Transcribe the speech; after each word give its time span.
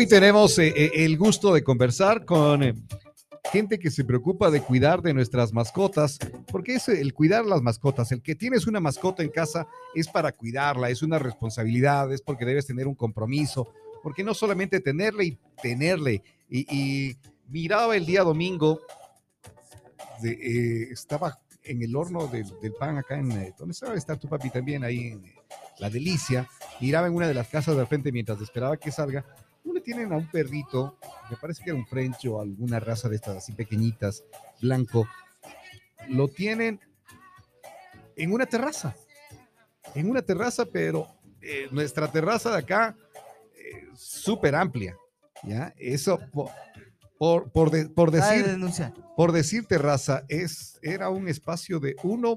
Hoy 0.00 0.06
tenemos 0.06 0.58
eh, 0.58 0.72
eh, 0.74 1.04
el 1.04 1.18
gusto 1.18 1.52
de 1.52 1.62
conversar 1.62 2.24
con 2.24 2.62
eh, 2.62 2.72
gente 3.52 3.78
que 3.78 3.90
se 3.90 4.02
preocupa 4.02 4.50
de 4.50 4.62
cuidar 4.62 5.02
de 5.02 5.12
nuestras 5.12 5.52
mascotas, 5.52 6.18
porque 6.50 6.76
es 6.76 6.88
el 6.88 7.12
cuidar 7.12 7.44
las 7.44 7.60
mascotas. 7.60 8.10
El 8.10 8.22
que 8.22 8.34
tienes 8.34 8.66
una 8.66 8.80
mascota 8.80 9.22
en 9.22 9.28
casa 9.28 9.68
es 9.94 10.08
para 10.08 10.32
cuidarla, 10.32 10.88
es 10.88 11.02
una 11.02 11.18
responsabilidad, 11.18 12.10
es 12.14 12.22
porque 12.22 12.46
debes 12.46 12.66
tener 12.66 12.88
un 12.88 12.94
compromiso, 12.94 13.74
porque 14.02 14.24
no 14.24 14.32
solamente 14.32 14.80
tenerle 14.80 15.24
y 15.26 15.38
tenerle. 15.62 16.22
Y, 16.48 16.60
y 16.74 17.18
miraba 17.48 17.94
el 17.94 18.06
día 18.06 18.22
domingo, 18.22 18.80
de, 20.22 20.30
eh, 20.30 20.88
estaba 20.92 21.38
en 21.62 21.82
el 21.82 21.94
horno 21.94 22.26
del, 22.26 22.46
del 22.62 22.72
pan 22.72 22.96
acá 22.96 23.18
en, 23.18 23.32
eh, 23.32 23.52
¿dónde 23.58 23.72
estaba? 23.72 23.94
Está 23.96 24.16
tu 24.16 24.30
papi 24.30 24.48
también, 24.48 24.82
ahí 24.82 25.08
en 25.08 25.22
La 25.78 25.90
Delicia. 25.90 26.48
Miraba 26.80 27.06
en 27.06 27.14
una 27.14 27.28
de 27.28 27.34
las 27.34 27.48
casas 27.48 27.76
de 27.76 27.84
frente 27.84 28.10
mientras 28.10 28.40
esperaba 28.40 28.78
que 28.78 28.90
salga. 28.90 29.26
Tienen 29.84 30.12
a 30.12 30.16
un 30.16 30.30
perrito, 30.30 30.96
me 31.30 31.36
parece 31.36 31.62
que 31.64 31.70
era 31.70 31.78
un 31.78 31.86
French 31.86 32.26
o 32.26 32.40
alguna 32.40 32.80
raza 32.80 33.08
de 33.08 33.16
estas 33.16 33.36
así 33.38 33.52
pequeñitas, 33.52 34.24
blanco. 34.60 35.06
Lo 36.08 36.28
tienen 36.28 36.80
en 38.16 38.32
una 38.32 38.46
terraza. 38.46 38.94
En 39.94 40.08
una 40.10 40.22
terraza, 40.22 40.64
pero 40.66 41.06
eh, 41.40 41.68
nuestra 41.70 42.10
terraza 42.10 42.50
de 42.50 42.58
acá, 42.58 42.96
eh, 43.54 43.88
súper 43.94 44.54
amplia. 44.54 44.96
¿Ya? 45.42 45.72
Eso, 45.78 46.20
po- 46.32 46.50
por, 47.18 47.50
por, 47.50 47.70
de- 47.70 47.88
por 47.88 48.10
decir, 48.10 48.44
denunciar. 48.46 48.92
por 49.16 49.32
decir 49.32 49.66
terraza, 49.66 50.24
es, 50.28 50.78
era 50.82 51.08
un 51.10 51.28
espacio 51.28 51.80
de 51.80 51.96
uno 52.02 52.36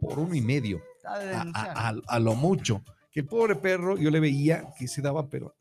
por 0.00 0.18
uno 0.18 0.34
y 0.34 0.40
medio, 0.40 0.82
a, 1.04 1.42
a- 1.54 1.88
a- 1.88 1.94
a 2.06 2.18
lo 2.18 2.34
mucho. 2.34 2.82
Que 3.12 3.20
el 3.20 3.26
pobre 3.26 3.54
perro, 3.56 3.96
yo 3.96 4.10
le 4.10 4.18
veía 4.20 4.64
que 4.78 4.88
se 4.88 5.02
daba, 5.02 5.28
pero 5.28 5.54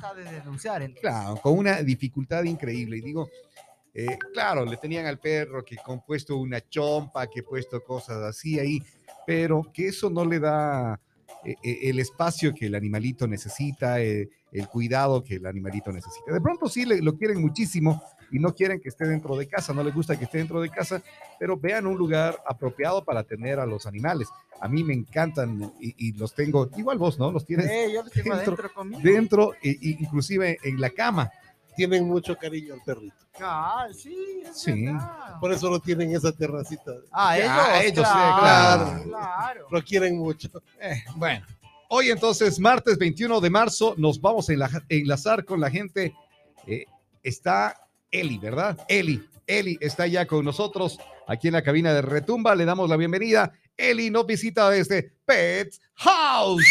Cabe 0.00 0.24
denunciar. 0.24 0.82
entonces. 0.82 1.00
claro, 1.00 1.36
con 1.36 1.56
una 1.58 1.82
dificultad 1.82 2.44
increíble. 2.44 2.98
Y 2.98 3.00
digo, 3.00 3.28
eh, 3.94 4.18
claro, 4.32 4.64
le 4.64 4.76
tenían 4.76 5.06
al 5.06 5.18
perro 5.18 5.64
que 5.64 5.76
compuesto 5.76 6.36
una 6.36 6.60
chompa, 6.68 7.26
que 7.28 7.42
puesto 7.42 7.82
cosas 7.82 8.18
así 8.18 8.58
ahí, 8.58 8.82
pero 9.26 9.70
que 9.72 9.88
eso 9.88 10.10
no 10.10 10.24
le 10.24 10.38
da 10.38 11.00
eh, 11.44 11.54
eh, 11.62 11.78
el 11.84 11.98
espacio 11.98 12.52
que 12.54 12.66
el 12.66 12.74
animalito 12.74 13.26
necesita, 13.26 14.00
eh, 14.00 14.28
el 14.52 14.68
cuidado 14.68 15.22
que 15.22 15.36
el 15.36 15.46
animalito 15.46 15.92
necesita. 15.92 16.32
De 16.32 16.40
pronto 16.40 16.68
sí 16.68 16.84
le- 16.84 17.00
lo 17.00 17.16
quieren 17.16 17.40
muchísimo 17.40 18.02
y 18.30 18.38
no 18.38 18.54
quieren 18.54 18.80
que 18.80 18.88
esté 18.88 19.06
dentro 19.06 19.36
de 19.36 19.46
casa, 19.46 19.72
no 19.72 19.82
les 19.82 19.94
gusta 19.94 20.16
que 20.18 20.24
esté 20.24 20.38
dentro 20.38 20.60
de 20.60 20.68
casa, 20.70 21.02
pero 21.38 21.56
vean 21.56 21.86
un 21.86 21.96
lugar 21.96 22.36
apropiado 22.48 23.04
para 23.04 23.22
tener 23.22 23.58
a 23.60 23.66
los 23.66 23.86
animales. 23.86 24.28
A 24.60 24.68
mí 24.68 24.82
me 24.84 24.94
encantan 24.94 25.72
y, 25.80 26.08
y 26.08 26.12
los 26.12 26.34
tengo, 26.34 26.68
igual 26.76 26.98
vos, 26.98 27.18
¿no? 27.18 27.30
Los 27.30 27.44
tienes 27.44 27.66
Eh, 27.70 27.90
yo 27.92 28.02
lo 28.02 28.10
tengo 28.10 28.36
dentro- 28.36 28.70
dentro, 29.02 29.54
e- 29.62 29.70
e 29.70 29.78
inclusive 30.00 30.58
en 30.62 30.80
la 30.80 30.90
cama. 30.90 31.30
tienen 31.76 32.06
mucho 32.08 32.34
cariño 32.38 32.72
al 32.72 32.80
perrito. 32.82 33.14
Ah, 33.38 33.86
sí, 33.94 34.42
es 34.42 34.58
Sí. 34.62 34.86
verdad. 34.86 35.38
Por 35.38 35.52
eso 35.52 35.68
no 35.68 35.78
tienen 35.78 36.10
esa 36.16 36.32
terracita. 36.32 36.90
Ah, 37.12 37.36
ellos, 37.36 37.50
Ah, 37.50 37.82
ellos, 37.84 38.06
sí, 38.08 38.12
claro, 38.14 38.84
claro. 38.86 39.02
claro. 39.04 39.66
Lo 39.70 39.82
quieren 39.84 40.16
mucho. 40.16 40.48
Eh, 40.80 41.02
bueno, 41.16 41.44
hoy 41.90 42.08
entonces, 42.08 42.58
martes 42.58 42.96
21 42.96 43.42
de 43.42 43.50
marzo, 43.50 43.94
nos 43.98 44.18
vamos 44.18 44.48
a 44.48 44.54
enla- 44.54 44.84
enlazar 44.88 45.44
con 45.44 45.60
la 45.60 45.70
gente. 45.70 46.14
Eh, 46.66 46.86
está 47.22 47.76
Eli, 48.10 48.38
¿verdad? 48.38 48.78
Eli, 48.88 49.22
Eli 49.46 49.76
está 49.80 50.06
ya 50.06 50.26
con 50.26 50.44
nosotros 50.44 50.98
aquí 51.26 51.48
en 51.48 51.54
la 51.54 51.62
cabina 51.62 51.92
de 51.92 52.02
Retumba. 52.02 52.54
Le 52.54 52.64
damos 52.64 52.88
la 52.88 52.96
bienvenida. 52.96 53.52
Eli 53.76 54.10
nos 54.10 54.26
visita 54.26 54.70
desde 54.70 55.12
Pet 55.24 55.74
House. 55.94 56.64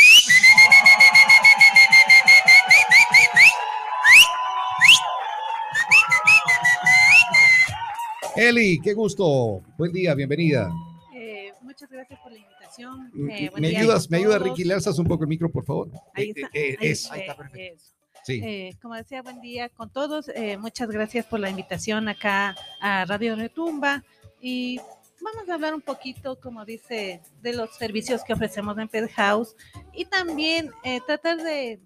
Eli, 8.36 8.80
qué 8.82 8.94
gusto. 8.94 9.62
Buen 9.78 9.92
día, 9.92 10.14
bienvenida. 10.14 10.70
Eh, 11.16 11.52
muchas 11.62 11.90
gracias 11.90 12.20
por 12.20 12.32
la 12.32 12.38
invitación. 12.40 13.10
Mm, 13.14 13.30
Eh, 13.30 13.50
buen 13.50 13.62
¿Me 13.62 13.68
ayudas, 13.78 14.10
me 14.10 14.18
ayuda 14.18 14.38
todos. 14.40 14.50
Ricky? 14.50 14.64
¿Le 14.66 14.74
alzas 14.74 15.00
un 15.00 15.08
poco 15.08 15.24
el 15.24 15.30
micro, 15.30 15.50
por 15.50 15.64
favor? 15.66 15.90
Ahí 16.14 16.30
Eh, 16.30 16.34
está, 16.36 16.50
eh, 16.54 16.78
ahí 16.82 16.88
eso. 16.90 17.14
Ahí 17.14 17.22
está, 17.22 17.38
perfecto. 17.38 17.76
eso. 17.76 17.92
Sí. 18.26 18.42
Eh, 18.44 18.76
como 18.82 18.96
decía, 18.96 19.22
buen 19.22 19.40
día 19.40 19.70
con 19.70 19.92
todos. 19.92 20.30
Eh, 20.30 20.58
muchas 20.58 20.90
gracias 20.90 21.28
por 21.28 21.40
la 21.40 21.50
invitación 21.50 22.10
acá 22.10 22.56
a 22.82 23.06
Radio 23.06 23.36
Retumba. 23.36 24.04
Y 24.42 24.80
vamos 25.22 25.48
a 25.48 25.54
hablar 25.54 25.76
un 25.76 25.82
poquito, 25.82 26.40
como 26.40 26.66
dice, 26.66 27.22
de 27.44 27.54
los 27.54 27.76
servicios 27.76 28.24
que 28.24 28.34
ofrecemos 28.34 28.80
en 28.80 28.88
Pet 28.88 29.12
House 29.12 29.56
y 29.94 30.06
también 30.06 30.72
eh, 30.84 31.02
tratar 31.06 31.38
de 31.38 31.80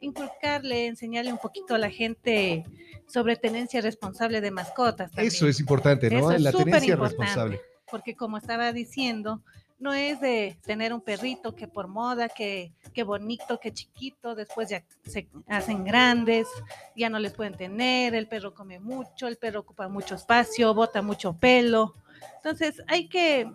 inculcarle, 0.00 0.86
enseñarle 0.86 1.30
un 1.30 1.38
poquito 1.38 1.74
a 1.74 1.78
la 1.78 1.90
gente 1.90 2.64
sobre 3.06 3.36
tenencia 3.36 3.82
responsable 3.82 4.40
de 4.40 4.50
mascotas. 4.50 5.10
también. 5.10 5.28
Eso 5.28 5.46
es 5.46 5.60
importante, 5.60 6.08
¿no? 6.08 6.20
Eso 6.20 6.32
es 6.32 6.40
la 6.40 6.52
tenencia 6.52 6.94
importante. 6.94 7.22
responsable. 7.22 7.60
porque 7.90 8.16
como 8.16 8.38
estaba 8.38 8.72
diciendo, 8.72 9.42
no 9.82 9.92
es 9.92 10.20
de 10.20 10.56
tener 10.64 10.94
un 10.94 11.00
perrito 11.00 11.56
que 11.56 11.66
por 11.66 11.88
moda, 11.88 12.28
que, 12.28 12.72
que 12.94 13.02
bonito, 13.02 13.58
que 13.58 13.72
chiquito, 13.72 14.36
después 14.36 14.68
ya 14.70 14.84
se 15.04 15.26
hacen 15.48 15.82
grandes, 15.82 16.46
ya 16.94 17.10
no 17.10 17.18
les 17.18 17.32
pueden 17.32 17.56
tener, 17.56 18.14
el 18.14 18.28
perro 18.28 18.54
come 18.54 18.78
mucho, 18.78 19.26
el 19.26 19.38
perro 19.38 19.60
ocupa 19.60 19.88
mucho 19.88 20.14
espacio, 20.14 20.72
bota 20.72 21.02
mucho 21.02 21.32
pelo. 21.32 21.94
Entonces 22.36 22.80
hay 22.86 23.08
que 23.08 23.50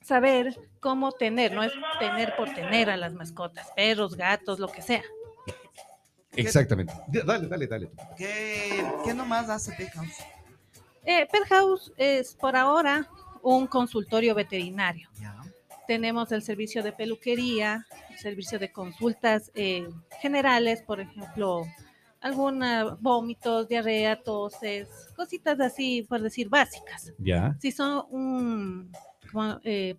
saber 0.00 0.56
cómo 0.78 1.10
tener, 1.10 1.52
no 1.52 1.64
es 1.64 1.72
tener 1.98 2.36
por 2.36 2.54
tener 2.54 2.88
a 2.88 2.96
las 2.96 3.12
mascotas, 3.12 3.66
perros, 3.74 4.14
gatos, 4.14 4.60
lo 4.60 4.68
que 4.68 4.82
sea. 4.82 5.02
Exactamente. 6.36 6.94
Dale, 7.08 7.48
dale, 7.48 7.66
dale. 7.66 7.90
¿Qué, 8.16 8.86
¿Qué 9.04 9.14
nomás 9.14 9.48
hace 9.48 9.72
Pet 9.72 9.90
House? 9.94 10.14
Eh, 11.04 11.26
Pet 11.26 11.44
House 11.48 11.92
es 11.96 12.34
por 12.34 12.54
ahora 12.54 13.08
un 13.42 13.66
consultorio 13.66 14.32
veterinario. 14.34 15.08
Tenemos 15.86 16.32
el 16.32 16.42
servicio 16.42 16.82
de 16.82 16.92
peluquería, 16.92 17.86
el 18.10 18.18
servicio 18.18 18.58
de 18.58 18.72
consultas 18.72 19.50
eh, 19.54 19.88
generales, 20.20 20.82
por 20.82 21.00
ejemplo, 21.00 21.64
alguna 22.20 22.96
vómitos, 23.00 23.68
diarrea, 23.68 24.22
toses, 24.22 24.88
cositas 25.14 25.60
así, 25.60 26.02
por 26.02 26.20
decir, 26.20 26.48
básicas. 26.48 27.12
Ya. 27.18 27.56
Si 27.60 27.72
son 27.72 28.04
un, 28.10 28.92
como, 29.30 29.60
eh, 29.64 29.96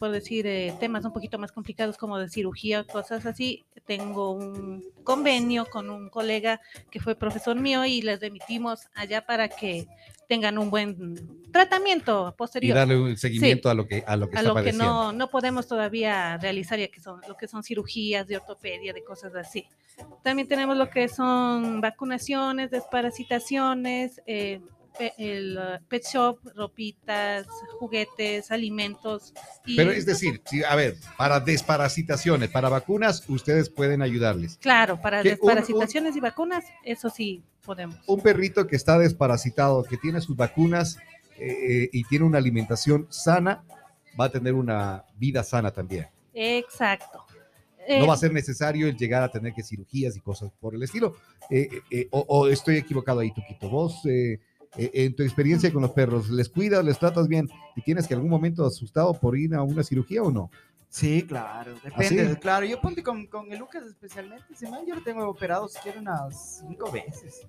por 0.00 0.12
decir, 0.12 0.46
eh, 0.46 0.74
temas 0.80 1.04
un 1.04 1.12
poquito 1.12 1.38
más 1.38 1.52
complicados 1.52 1.98
como 1.98 2.16
de 2.16 2.30
cirugía, 2.30 2.84
cosas 2.84 3.26
así, 3.26 3.66
tengo 3.84 4.30
un 4.30 4.82
convenio 5.04 5.66
con 5.66 5.90
un 5.90 6.08
colega 6.08 6.58
que 6.90 7.00
fue 7.00 7.14
profesor 7.14 7.54
mío 7.60 7.84
y 7.84 8.00
les 8.00 8.18
remitimos 8.18 8.88
allá 8.94 9.26
para 9.26 9.48
que 9.48 9.86
tengan 10.26 10.56
un 10.56 10.70
buen 10.70 11.52
tratamiento 11.52 12.32
Y 12.32 12.38
posterior 12.38 12.76
darle 12.76 12.98
un 12.98 13.14
seguimiento 13.18 13.68
a 13.68 13.74
lo 13.74 13.86
que 13.86 14.02
a 14.06 14.16
lo 14.16 14.30
que 14.30 14.38
a 14.38 14.40
está 14.40 14.54
lo 14.54 14.64
que 14.64 14.72
no, 14.72 15.12
no 15.12 15.28
podemos 15.28 15.68
todavía 15.68 16.38
realizar, 16.38 16.78
ya 16.78 16.88
que 16.88 17.00
son 17.00 17.20
lo 17.28 17.36
que 17.36 17.46
son 17.46 17.62
cirugías 17.62 18.26
de 18.26 18.38
ortopedia, 18.38 18.94
de 18.94 19.04
cosas 19.04 19.34
así. 19.34 19.66
También 20.22 20.48
tenemos 20.48 20.78
lo 20.78 20.88
que 20.88 21.08
son 21.08 21.82
vacunaciones, 21.82 22.70
desparasitaciones, 22.70 24.22
eh, 24.24 24.62
el 25.18 25.58
uh, 25.58 25.84
pet 25.88 26.04
shop, 26.04 26.38
ropitas, 26.54 27.46
juguetes, 27.78 28.50
alimentos. 28.50 29.32
Y, 29.64 29.76
Pero 29.76 29.90
es 29.92 30.04
decir, 30.06 30.42
sí, 30.44 30.62
a 30.64 30.74
ver, 30.76 30.96
para 31.16 31.40
desparasitaciones, 31.40 32.50
para 32.50 32.68
vacunas, 32.68 33.24
ustedes 33.28 33.68
pueden 33.70 34.02
ayudarles. 34.02 34.58
claro, 34.60 35.00
para 35.00 35.22
que 35.22 35.28
un- 35.30 35.34
un- 35.34 35.38
desparasitaciones 35.46 36.16
y 36.16 36.20
vacunas, 36.20 36.64
eso 36.84 37.08
sí 37.10 37.42
podemos. 37.64 37.96
Un 38.06 38.20
perrito 38.20 38.66
que 38.66 38.76
está 38.76 38.98
desparasitado, 38.98 39.84
que 39.84 39.96
tiene 39.96 40.20
sus 40.20 40.36
vacunas 40.36 40.98
eh, 41.38 41.84
eh, 41.84 41.90
y 41.92 42.04
tiene 42.04 42.24
una 42.26 42.38
alimentación 42.38 43.06
sana, 43.10 43.62
va 44.20 44.26
a 44.26 44.30
tener 44.30 44.52
una 44.54 45.04
vida 45.16 45.42
sana 45.42 45.70
también. 45.70 46.06
Exacto. 46.34 47.24
No 47.88 48.04
Eh, 48.04 48.06
va 48.06 48.14
a 48.14 48.16
ser 48.18 48.32
necesario 48.32 48.86
el 48.86 48.96
llegar 48.96 49.22
a 49.22 49.30
tener 49.30 49.52
que 49.54 49.62
cirugías 49.62 50.16
y 50.16 50.20
cosas 50.20 50.52
por 50.60 50.74
el 50.74 50.82
estilo. 50.82 51.16
Eh, 51.48 51.68
eh, 51.72 51.80
eh, 51.90 52.08
o, 52.10 52.20
o 52.28 52.46
estoy 52.48 52.76
equivocado 52.76 53.20
ahí, 53.20 53.32
Tuquito. 53.32 53.68
Vos, 53.68 54.04
eh, 54.04 54.38
eh, 54.76 54.90
en 54.94 55.14
tu 55.16 55.22
experiencia 55.22 55.72
con 55.72 55.82
los 55.82 55.90
perros, 55.92 56.30
¿les 56.30 56.48
cuidas, 56.48 56.84
les 56.84 56.98
tratas 56.98 57.26
bien 57.28 57.48
y 57.76 57.82
tienes 57.82 58.06
que 58.06 58.14
algún 58.14 58.30
momento 58.30 58.64
asustado 58.64 59.12
por 59.14 59.36
ir 59.36 59.54
a 59.54 59.62
una 59.62 59.82
cirugía 59.82 60.22
o 60.22 60.30
no? 60.30 60.50
Sí, 60.88 61.24
claro, 61.24 61.74
depende. 61.84 62.22
¿Ah, 62.24 62.34
sí? 62.34 62.40
Claro, 62.40 62.66
yo 62.66 62.80
ponte 62.80 63.00
con, 63.00 63.26
con 63.28 63.52
el 63.52 63.60
Lucas 63.60 63.84
especialmente, 63.86 64.44
ese 64.52 64.68
man 64.68 64.84
yo 64.84 64.96
lo 64.96 65.02
tengo 65.04 65.28
operado 65.28 65.68
siquiera 65.68 66.00
unas 66.00 66.58
cinco 66.66 66.90
veces. 66.90 67.46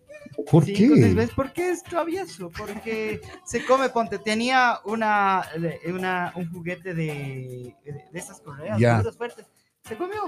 ¿Por 0.52 0.64
Cinco, 0.64 0.96
seis 0.96 1.08
qué? 1.08 1.14
veces, 1.16 1.36
porque 1.36 1.72
es 1.72 1.82
travieso, 1.82 2.52
porque 2.56 3.20
se 3.44 3.66
come, 3.66 3.90
ponte, 3.90 4.20
tenía 4.20 4.80
una, 4.86 5.44
de- 5.60 5.92
una 5.92 6.32
un 6.36 6.52
juguete 6.52 6.94
de, 6.94 7.76
de, 7.84 8.06
de 8.12 8.20
esas 8.20 8.40
correas, 8.42 8.78
duras, 8.80 9.18
fuertes, 9.18 9.48
se 9.88 9.98
comió. 9.98 10.22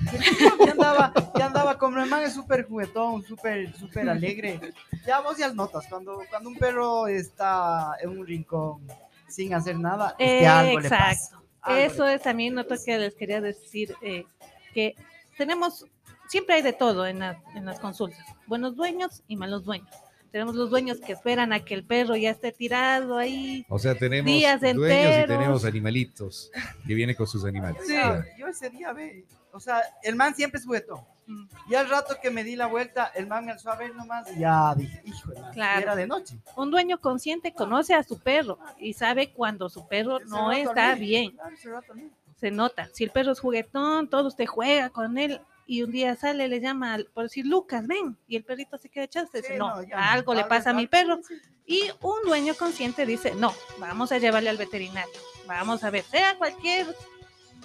Ya 0.64 0.72
andaba, 0.72 1.12
ya 1.38 1.46
andaba 1.46 1.78
como 1.78 1.98
el 2.02 2.08
man 2.08 2.22
es 2.22 2.32
súper 2.34 2.66
juguetón, 2.66 3.22
súper, 3.24 3.74
súper 3.76 4.08
alegre. 4.08 4.60
Ya 5.06 5.20
vos 5.20 5.36
ya 5.36 5.52
notas, 5.52 5.86
cuando, 5.88 6.20
cuando 6.30 6.48
un 6.50 6.56
perro 6.56 7.06
está 7.08 7.92
en 8.00 8.10
un 8.10 8.26
rincón 8.26 8.86
sin 9.28 9.54
hacer 9.54 9.78
nada, 9.78 10.14
es 10.18 10.40
que 10.40 10.46
algo 10.46 10.80
le 10.80 10.88
pasa. 10.88 11.12
Exacto. 11.12 11.44
algo 11.62 11.78
le 11.78 11.86
Eso 11.86 12.06
es 12.08 12.22
también 12.22 12.56
otro 12.58 12.76
que 12.84 12.98
les 12.98 13.14
quería 13.14 13.40
decir, 13.40 13.94
eh, 14.02 14.24
que 14.72 14.94
tenemos 15.36 15.84
siempre 16.28 16.56
hay 16.56 16.62
de 16.62 16.72
todo 16.72 17.06
en, 17.06 17.18
la- 17.20 17.40
en 17.54 17.64
las 17.66 17.80
consultas, 17.80 18.24
buenos 18.46 18.76
dueños 18.76 19.22
y 19.28 19.36
malos 19.36 19.64
dueños. 19.64 19.88
Tenemos 20.30 20.54
los 20.54 20.68
dueños 20.68 20.98
que 21.00 21.12
esperan 21.12 21.54
a 21.54 21.60
que 21.64 21.72
el 21.72 21.84
perro 21.84 22.14
ya 22.14 22.30
esté 22.30 22.52
tirado 22.52 23.16
ahí. 23.16 23.64
O 23.70 23.78
sea, 23.78 23.94
tenemos 23.94 24.26
Días 24.30 24.60
dueños 24.60 24.82
y 24.90 24.92
enteros. 24.92 25.38
tenemos 25.38 25.64
animalitos 25.64 26.50
que 26.86 26.94
vienen 26.94 27.16
con 27.16 27.26
sus 27.26 27.46
animales. 27.46 27.82
Sí, 27.86 27.94
Ya. 27.94 28.26
Yo 28.48 28.52
ese 28.66 28.70
día, 28.70 28.92
ve, 28.92 29.24
o 29.52 29.60
sea, 29.60 29.82
el 30.02 30.16
man 30.16 30.34
siempre 30.34 30.58
es 30.60 30.66
juguetón. 30.66 31.00
Mm, 31.26 31.46
Y 31.70 31.74
al 31.74 31.88
rato 31.88 32.16
que 32.22 32.30
me 32.30 32.42
di 32.44 32.56
la 32.56 32.66
vuelta, 32.66 33.12
el 33.14 33.26
man 33.26 33.44
me 33.44 33.52
alzó 33.52 33.70
a 33.70 33.76
ver 33.76 33.94
nomás 33.94 34.30
y 34.34 34.40
ya 34.40 34.74
dije, 34.74 35.02
hijo 35.04 35.30
de 35.30 35.40
madre", 35.40 35.54
Claro. 35.54 35.80
era 35.82 35.96
de 35.96 36.06
noche. 36.06 36.38
Un 36.56 36.70
dueño 36.70 36.98
consciente 37.00 37.52
conoce 37.52 37.94
a 37.94 38.02
su 38.02 38.18
perro 38.18 38.58
y 38.78 38.94
sabe 38.94 39.32
cuando 39.32 39.68
su 39.68 39.86
perro 39.86 40.18
Ese 40.18 40.28
no 40.30 40.50
está 40.52 40.94
bien. 40.94 41.32
claro, 41.62 41.94
medio. 41.94 42.10
Se 42.40 42.50
nota. 42.50 42.88
Si 42.94 43.04
el 43.04 43.10
perro 43.10 43.32
es 43.32 43.40
juguetón, 43.40 44.08
todo 44.08 44.28
usted 44.28 44.46
juega 44.46 44.90
con 44.90 45.18
él 45.18 45.40
y 45.66 45.82
un 45.82 45.90
día 45.90 46.16
sale, 46.16 46.48
le 46.48 46.60
llama, 46.60 46.96
por 47.12 47.24
decir, 47.24 47.44
Lucas, 47.44 47.86
ven, 47.86 48.16
y 48.26 48.36
el 48.36 48.44
perrito 48.44 48.78
se 48.78 48.88
queda 48.88 49.04
echado, 49.04 49.26
usted 49.26 49.40
dice, 49.42 49.52
Sí, 49.54 49.58
no, 49.58 49.74
algo 49.94 50.32
le 50.34 50.44
pasa 50.44 50.70
a 50.70 50.72
mi 50.72 50.86
perro. 50.86 51.18
sí, 51.26 51.34
sí. 51.38 51.50
Y 51.66 51.90
un 52.00 52.22
dueño 52.24 52.54
consciente 52.54 53.04
dice, 53.04 53.34
no, 53.34 53.52
vamos 53.78 54.10
a 54.12 54.16
llevarle 54.18 54.48
al 54.48 54.56
veterinario. 54.56 55.12
Vamos 55.46 55.84
a 55.84 55.90
ver, 55.90 56.04
sea 56.04 56.38
cualquier 56.38 56.86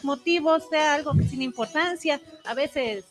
motivo, 0.04 0.60
sea 0.60 0.94
algo 0.94 1.14
que 1.18 1.24
sin 1.24 1.42
importancia. 1.42 2.20
A 2.46 2.54
veces 2.54 3.06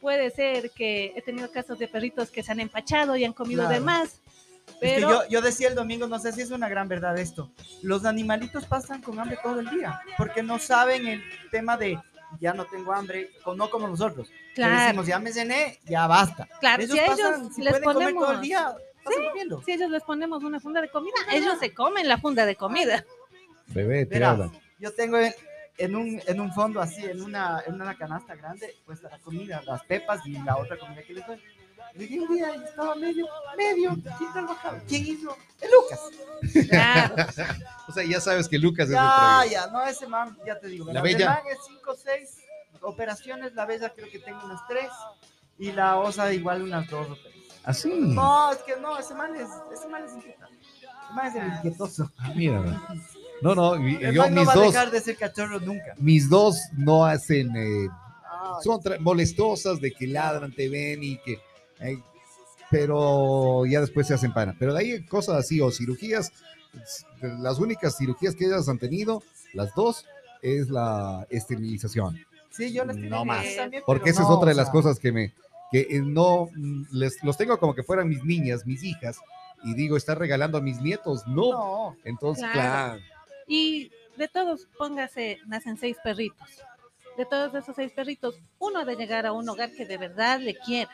puede 0.00 0.30
ser 0.30 0.70
que 0.70 1.12
he 1.16 1.22
tenido 1.22 1.50
casos 1.50 1.78
de 1.78 1.88
perritos 1.88 2.30
que 2.30 2.42
se 2.42 2.52
han 2.52 2.60
empachado 2.60 3.16
y 3.16 3.24
han 3.24 3.32
comido 3.32 3.62
de 3.62 3.80
Claro. 3.80 3.84
más. 3.84 4.20
Es 4.68 4.74
que 4.74 4.78
Pero 4.80 5.10
yo, 5.10 5.28
yo 5.28 5.40
decía 5.40 5.68
el 5.68 5.74
domingo, 5.74 6.06
no 6.06 6.18
sé 6.18 6.32
si 6.32 6.42
es 6.42 6.50
una 6.50 6.68
gran 6.68 6.88
verdad 6.88 7.18
esto, 7.18 7.50
los 7.82 8.04
animalitos 8.04 8.66
pasan 8.66 9.00
con 9.00 9.18
hambre 9.18 9.38
todo 9.42 9.60
el 9.60 9.70
día, 9.70 10.00
porque 10.16 10.42
no 10.42 10.58
saben 10.58 11.06
el 11.06 11.22
tema 11.50 11.76
de 11.76 11.98
ya 12.40 12.52
no 12.52 12.66
tengo 12.66 12.92
hambre, 12.92 13.30
o 13.44 13.54
no 13.54 13.70
como 13.70 13.88
nosotros. 13.88 14.28
Claro, 14.54 14.82
decimos, 14.82 15.06
ya 15.06 15.18
me 15.18 15.32
cené, 15.32 15.80
ya 15.86 16.06
basta. 16.06 16.46
claro, 16.60 16.82
ellos 16.82 16.92
si 16.94 16.98
a 16.98 17.04
ellos 17.06 17.18
pasan, 17.20 17.52
si 17.54 17.62
les 17.62 17.70
pueden 17.72 17.84
comer 17.84 17.94
ponemos, 17.94 18.24
todo 18.24 18.32
el 18.34 18.40
día, 18.42 18.76
pasan 19.02 19.24
comiendo. 19.28 19.62
si 19.62 19.72
ellos 19.72 19.90
les 19.90 20.02
ponemos 20.02 20.44
una 20.44 20.60
funda 20.60 20.80
de 20.82 20.90
comida, 20.90 21.14
ellos 21.32 21.58
se 21.58 21.72
comen 21.72 22.06
la 22.06 22.18
funda 22.18 22.44
de 22.44 22.54
comida. 22.56 23.04
Bebé, 23.68 24.04
te 24.04 24.14
Verás, 24.18 24.50
yo 24.78 24.92
tengo 24.92 25.16
en, 25.18 25.32
en 25.78 25.94
un, 25.96 26.20
en 26.26 26.40
un 26.40 26.52
fondo 26.52 26.80
así, 26.80 27.04
en 27.04 27.22
una, 27.22 27.62
en 27.66 27.80
una 27.80 27.96
canasta 27.96 28.34
grande, 28.34 28.76
pues 28.84 29.02
la 29.02 29.18
comida, 29.20 29.62
las 29.64 29.84
pepas 29.84 30.26
y 30.26 30.32
la 30.32 30.56
otra 30.56 30.76
comida 30.76 31.02
que 31.02 31.14
les 31.14 31.26
doy. 31.26 31.40
Llegué 31.94 32.20
un 32.20 32.34
día 32.34 32.54
y 32.54 32.64
estaba 32.64 32.94
medio, 32.96 33.26
medio, 33.56 33.96
¿quién 34.18 34.32
trabajaba? 34.32 34.78
¿Quién 34.86 35.06
hizo? 35.06 35.36
El 35.60 35.70
Lucas. 35.70 36.00
Claro, 36.68 37.14
O 37.88 37.92
sea, 37.92 38.04
ya 38.04 38.20
sabes 38.20 38.48
que 38.48 38.58
Lucas 38.58 38.84
es 38.86 38.90
el 38.90 38.96
Ya, 38.96 39.44
ya, 39.50 39.66
no, 39.68 39.82
ese 39.84 40.06
man, 40.06 40.36
ya 40.46 40.58
te 40.58 40.68
digo. 40.68 40.92
La 40.92 41.00
bella. 41.00 41.18
El 41.18 41.26
man 41.26 41.42
es 41.50 41.58
5 41.66 41.90
o 41.90 41.96
6 41.96 42.38
operaciones, 42.82 43.54
la 43.54 43.64
bella 43.64 43.92
creo 43.94 44.10
que 44.10 44.18
tengo 44.18 44.44
unas 44.44 44.66
3 44.68 44.88
y 45.58 45.72
la 45.72 45.96
osa 45.98 46.32
igual 46.32 46.62
unas 46.62 46.88
2 46.88 47.08
o 47.08 47.14
3. 47.14 47.34
Así. 47.64 47.92
No, 47.94 48.52
es 48.52 48.58
que 48.58 48.76
no, 48.76 48.98
ese 48.98 49.14
man 49.14 49.34
es, 49.36 49.48
ese 49.72 49.88
man 49.88 50.04
es 50.04 50.12
inquietante. 50.12 50.58
Ese 50.60 51.14
man 51.14 51.26
es 51.26 51.34
el 51.34 51.46
inquietoso. 51.48 52.10
Ah, 52.18 52.32
mira. 52.34 52.80
No, 53.40 53.54
no, 53.54 53.74
El 53.74 54.12
yo 54.14 54.22
man 54.22 54.34
no 54.34 54.40
mis 54.40 54.48
va 54.48 54.52
a 54.54 54.58
dejar 54.60 54.90
de 54.90 55.00
ser 55.00 55.16
cachorro 55.16 55.60
nunca. 55.60 55.94
mis 55.98 56.28
dos 56.28 56.58
no 56.72 57.04
hacen, 57.04 57.54
eh, 57.56 57.88
Ay, 58.24 58.64
son 58.64 58.80
molestosas 59.00 59.80
de 59.80 59.92
que 59.92 60.06
ladran, 60.08 60.52
te 60.52 60.68
ven 60.68 61.02
y 61.04 61.18
que, 61.18 61.38
pero 62.70 63.64
ya 63.66 63.80
después 63.80 64.06
se 64.06 64.14
hacen 64.14 64.32
pana. 64.32 64.54
Pero 64.58 64.74
de 64.74 64.80
ahí 64.80 65.06
cosas 65.06 65.36
así 65.36 65.60
o 65.60 65.70
cirugías, 65.70 66.32
las 67.20 67.58
únicas 67.58 67.96
cirugías 67.96 68.34
que 68.34 68.44
ellas 68.46 68.68
han 68.68 68.78
tenido, 68.78 69.22
las 69.54 69.74
dos, 69.74 70.04
es 70.42 70.68
la 70.68 71.26
esterilización. 71.30 72.18
sí, 72.50 72.72
yo 72.72 72.84
les 72.84 72.96
no 72.96 73.02
tengo 73.02 73.24
más. 73.24 73.44
también, 73.56 73.82
Porque 73.86 74.10
esa 74.10 74.22
es 74.22 74.28
otra 74.28 74.48
de 74.48 74.54
o 74.54 74.56
las 74.56 74.66
sea, 74.66 74.72
cosas 74.72 74.98
que 74.98 75.10
me, 75.12 75.32
que 75.72 75.80
eh, 75.90 76.00
no, 76.04 76.48
mm, 76.54 76.82
les, 76.92 77.22
los 77.24 77.36
tengo 77.36 77.58
como 77.58 77.74
que 77.74 77.82
fueran 77.82 78.08
mis 78.08 78.22
niñas, 78.24 78.66
mis 78.66 78.82
hijas, 78.84 79.18
y 79.64 79.74
digo, 79.74 79.96
está 79.96 80.14
regalando 80.14 80.58
a 80.58 80.60
mis 80.60 80.80
nietos, 80.80 81.26
no. 81.26 81.50
No, 81.52 81.96
Entonces, 82.04 82.44
Claro. 82.52 82.98
claro. 82.98 83.02
Y 83.48 83.90
de 84.16 84.28
todos, 84.28 84.66
póngase, 84.76 85.38
nacen 85.46 85.76
seis 85.76 85.96
perritos. 86.02 86.48
De 87.16 87.24
todos 87.24 87.54
esos 87.54 87.74
seis 87.74 87.90
perritos, 87.92 88.36
uno 88.58 88.80
ha 88.80 88.84
de 88.84 88.94
llegar 88.94 89.26
a 89.26 89.32
un 89.32 89.48
hogar 89.48 89.72
que 89.72 89.86
de 89.86 89.96
verdad 89.96 90.38
le 90.38 90.56
quiera. 90.56 90.90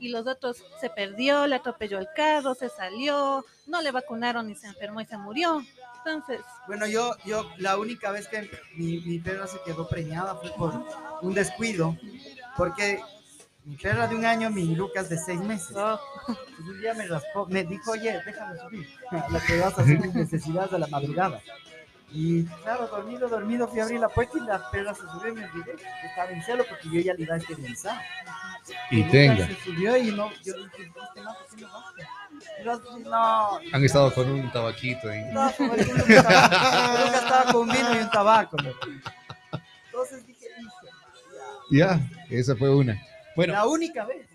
Y 0.00 0.08
los 0.08 0.26
otros 0.26 0.64
se 0.80 0.90
perdió, 0.90 1.46
le 1.46 1.54
atropelló 1.54 1.98
el 1.98 2.08
carro, 2.14 2.54
se 2.54 2.68
salió, 2.68 3.44
no 3.66 3.80
le 3.80 3.92
vacunaron 3.92 4.50
y 4.50 4.54
se 4.54 4.66
enfermó 4.66 5.00
y 5.00 5.06
se 5.06 5.16
murió. 5.16 5.62
Entonces, 5.98 6.40
Bueno, 6.66 6.86
yo, 6.86 7.14
yo 7.24 7.48
la 7.58 7.76
única 7.78 8.10
vez 8.10 8.26
que 8.28 8.50
mi, 8.74 8.98
mi 9.00 9.18
perra 9.18 9.46
se 9.46 9.60
quedó 9.64 9.88
preñada 9.88 10.34
fue 10.36 10.50
por 10.50 10.72
un 11.22 11.34
descuido, 11.34 11.96
porque 12.56 13.00
mi 13.64 13.76
perra 13.76 14.06
de 14.08 14.16
un 14.16 14.24
año, 14.24 14.50
mi 14.50 14.74
Lucas 14.74 15.08
de 15.08 15.18
seis 15.18 15.40
meses. 15.40 15.76
oh, 15.76 16.00
un 16.60 16.80
día 16.80 16.94
me 16.94 17.06
raspó, 17.06 17.46
me 17.46 17.64
dijo, 17.64 17.92
oye, 17.92 18.20
déjame 18.24 18.58
subir, 18.58 18.88
la 19.30 19.40
que 19.40 19.60
vas 19.60 19.78
a 19.78 19.82
hacer 19.82 20.00
mis 20.00 20.14
necesidades 20.14 20.72
a 20.72 20.78
la 20.78 20.86
madrugada. 20.86 21.40
Y 22.10 22.44
claro, 22.44 22.86
dormido, 22.88 23.28
dormido, 23.28 23.68
fui 23.68 23.80
a 23.80 23.84
abrir 23.84 24.00
la 24.00 24.08
puerta 24.08 24.38
y 24.38 24.40
la 24.40 24.70
perra 24.70 24.94
se 24.94 25.02
subió 25.02 25.28
y 25.28 25.32
me 25.32 25.44
olvidé. 25.44 25.76
que 25.76 26.06
Estaba 26.06 26.30
en 26.30 26.42
celo 26.42 26.64
porque 26.68 26.88
yo 26.90 27.00
ya 27.00 27.12
le 27.14 27.22
iba 27.22 27.34
a 27.34 27.38
esterilizar. 27.38 28.00
Y 28.90 29.02
tenga. 29.04 29.46
Se 29.46 29.54
subió 29.56 29.96
y 29.96 30.10
no, 30.10 30.30
yo 30.42 30.54
dije, 30.54 30.82
este 30.84 30.92
Han 33.72 33.84
estado 33.84 34.12
con 34.14 34.30
un 34.30 34.50
tabaquito 34.52 35.08
ahí. 35.10 35.24
no, 35.32 35.48
estaba, 35.48 35.76
con 37.52 37.68
vino 37.68 37.94
y 37.94 37.98
un 37.98 38.10
tabaco. 38.10 38.56
¿no? 38.62 38.70
Entonces 39.86 40.26
dije, 40.26 40.46
hijo, 40.60 40.72
Ya, 41.70 42.00
esa 42.30 42.56
fue 42.56 42.74
una. 42.74 42.94
ya. 42.94 43.02
Bueno, 43.36 43.52
la 43.52 43.66
única 43.66 44.04
vez. 44.06 44.26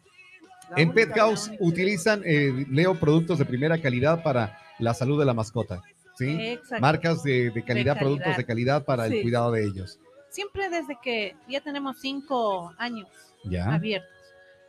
La 0.69 0.77
en 0.81 0.89
única, 0.89 1.07
Pet 1.07 1.15
House 1.17 1.51
utilizan, 1.59 2.21
eh, 2.25 2.65
Leo, 2.69 2.97
productos 2.99 3.37
de 3.39 3.45
primera 3.45 3.81
calidad 3.81 4.21
para 4.23 4.59
la 4.79 4.93
salud 4.93 5.19
de 5.19 5.25
la 5.25 5.33
mascota. 5.33 5.81
¿Sí? 6.15 6.29
exacto. 6.29 6.81
Marcas 6.81 7.23
de, 7.23 7.49
de 7.49 7.63
calidad, 7.63 7.95
calidad. 7.95 7.97
productos 7.99 8.37
de 8.37 8.45
calidad 8.45 8.85
para 8.85 9.07
el 9.07 9.21
cuidado 9.21 9.51
de 9.51 9.65
ellos. 9.65 9.99
Siempre 10.29 10.69
desde 10.69 10.97
que 11.01 11.35
ya 11.47 11.61
tenemos 11.61 11.99
cinco 11.99 12.73
años 12.77 13.07
Ya. 13.43 13.73
abiertos. 13.73 14.09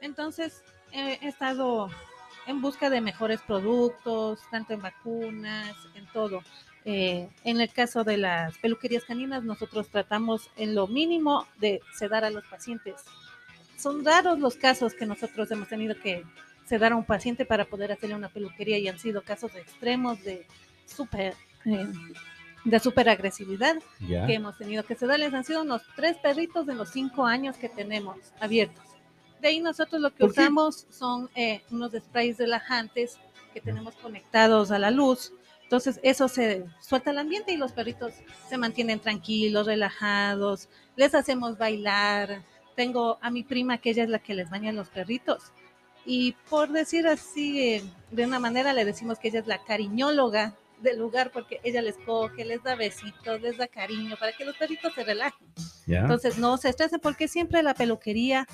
Entonces, 0.00 0.62
eh, 0.92 1.18
he 1.22 1.28
estado 1.28 1.88
en 2.46 2.60
busca 2.60 2.90
de 2.90 3.00
mejores 3.00 3.40
productos, 3.40 4.40
tanto 4.50 4.74
en 4.74 4.82
vacunas, 4.82 5.74
en 5.94 6.06
todo. 6.12 6.42
Eh, 6.84 7.30
en 7.44 7.60
el 7.62 7.72
caso 7.72 8.04
de 8.04 8.18
las 8.18 8.58
peluquerías 8.58 9.04
caninas, 9.04 9.42
nosotros 9.42 9.88
tratamos 9.88 10.50
en 10.56 10.74
lo 10.74 10.86
mínimo 10.86 11.46
de 11.58 11.80
sedar 11.94 12.24
a 12.24 12.30
los 12.30 12.44
pacientes. 12.46 12.96
Son 13.78 14.04
raros 14.04 14.38
los 14.38 14.56
casos 14.56 14.92
que 14.94 15.06
nosotros 15.06 15.50
hemos 15.50 15.68
tenido 15.68 15.94
que 15.98 16.24
sedar 16.66 16.92
a 16.92 16.96
un 16.96 17.04
paciente 17.04 17.46
para 17.46 17.64
poder 17.64 17.92
hacerle 17.92 18.14
una 18.16 18.28
peluquería 18.28 18.76
y 18.78 18.88
han 18.88 18.98
sido 18.98 19.22
casos 19.22 19.54
extremos 19.54 20.22
de 20.22 20.46
súper 20.86 21.34
eh, 21.64 21.86
de 22.64 22.80
super 22.80 23.08
agresividad 23.08 23.76
Ya. 24.00 24.26
que 24.26 24.34
hemos 24.34 24.56
tenido 24.56 24.84
que 24.84 24.94
sedarles 24.94 25.34
han 25.34 25.44
sido 25.44 25.62
unos 25.62 25.82
tres 25.96 26.16
perritos 26.18 26.68
en 26.68 26.78
los 26.78 26.90
cinco 26.90 27.26
años 27.26 27.56
que 27.56 27.68
tenemos 27.68 28.16
abiertos. 28.40 28.82
De 29.40 29.48
ahí 29.48 29.60
nosotros 29.60 30.00
lo 30.00 30.10
que 30.10 30.20
¿Por 30.20 30.32
qué? 30.34 30.40
usamos 30.40 30.86
son 30.90 31.28
eh, 31.34 31.62
unos 31.70 31.92
sprays 31.92 32.38
relajantes 32.38 33.18
que 33.52 33.60
tenemos 33.60 33.94
conectados 33.96 34.70
a 34.70 34.78
la 34.78 34.90
luz. 34.90 35.32
Entonces 35.64 36.00
eso 36.02 36.28
se 36.28 36.64
suelta 36.80 37.10
al 37.10 37.18
ambiente 37.18 37.52
y 37.52 37.56
los 37.56 37.72
perritos 37.72 38.14
se 38.48 38.56
mantienen 38.58 39.00
tranquilos, 39.00 39.66
relajados. 39.66 40.68
Les 40.96 41.14
hacemos 41.14 41.58
bailar. 41.58 42.42
Tengo 42.76 43.18
a 43.20 43.30
mi 43.30 43.42
prima 43.42 43.78
que 43.78 43.90
ella 43.90 44.04
es 44.04 44.08
la 44.10 44.18
que 44.18 44.34
les 44.34 44.48
baña 44.50 44.70
a 44.70 44.72
los 44.74 44.88
perritos. 44.88 45.52
Y 46.06 46.32
por 46.50 46.70
decir 46.70 47.06
así, 47.06 47.60
eh, 47.62 47.84
de 48.10 48.26
una 48.26 48.38
manera 48.38 48.72
le 48.72 48.84
decimos 48.84 49.18
que 49.18 49.28
ella 49.28 49.40
es 49.40 49.46
la 49.46 49.62
cariñóloga 49.64 50.54
del 50.84 50.98
lugar 50.98 51.32
porque 51.32 51.60
ella 51.64 51.82
les 51.82 51.96
coge, 51.96 52.44
les 52.44 52.62
da 52.62 52.76
besitos, 52.76 53.40
les 53.40 53.56
da 53.56 53.66
cariño 53.66 54.16
para 54.18 54.32
que 54.32 54.44
los 54.44 54.56
perritos 54.56 54.94
se 54.94 55.02
relajen. 55.02 55.48
Entonces 55.88 56.38
no 56.38 56.56
se 56.56 56.68
estresen 56.68 57.00
porque 57.00 57.26
siempre 57.26 57.62
la 57.62 57.74
peluquería 57.74 58.46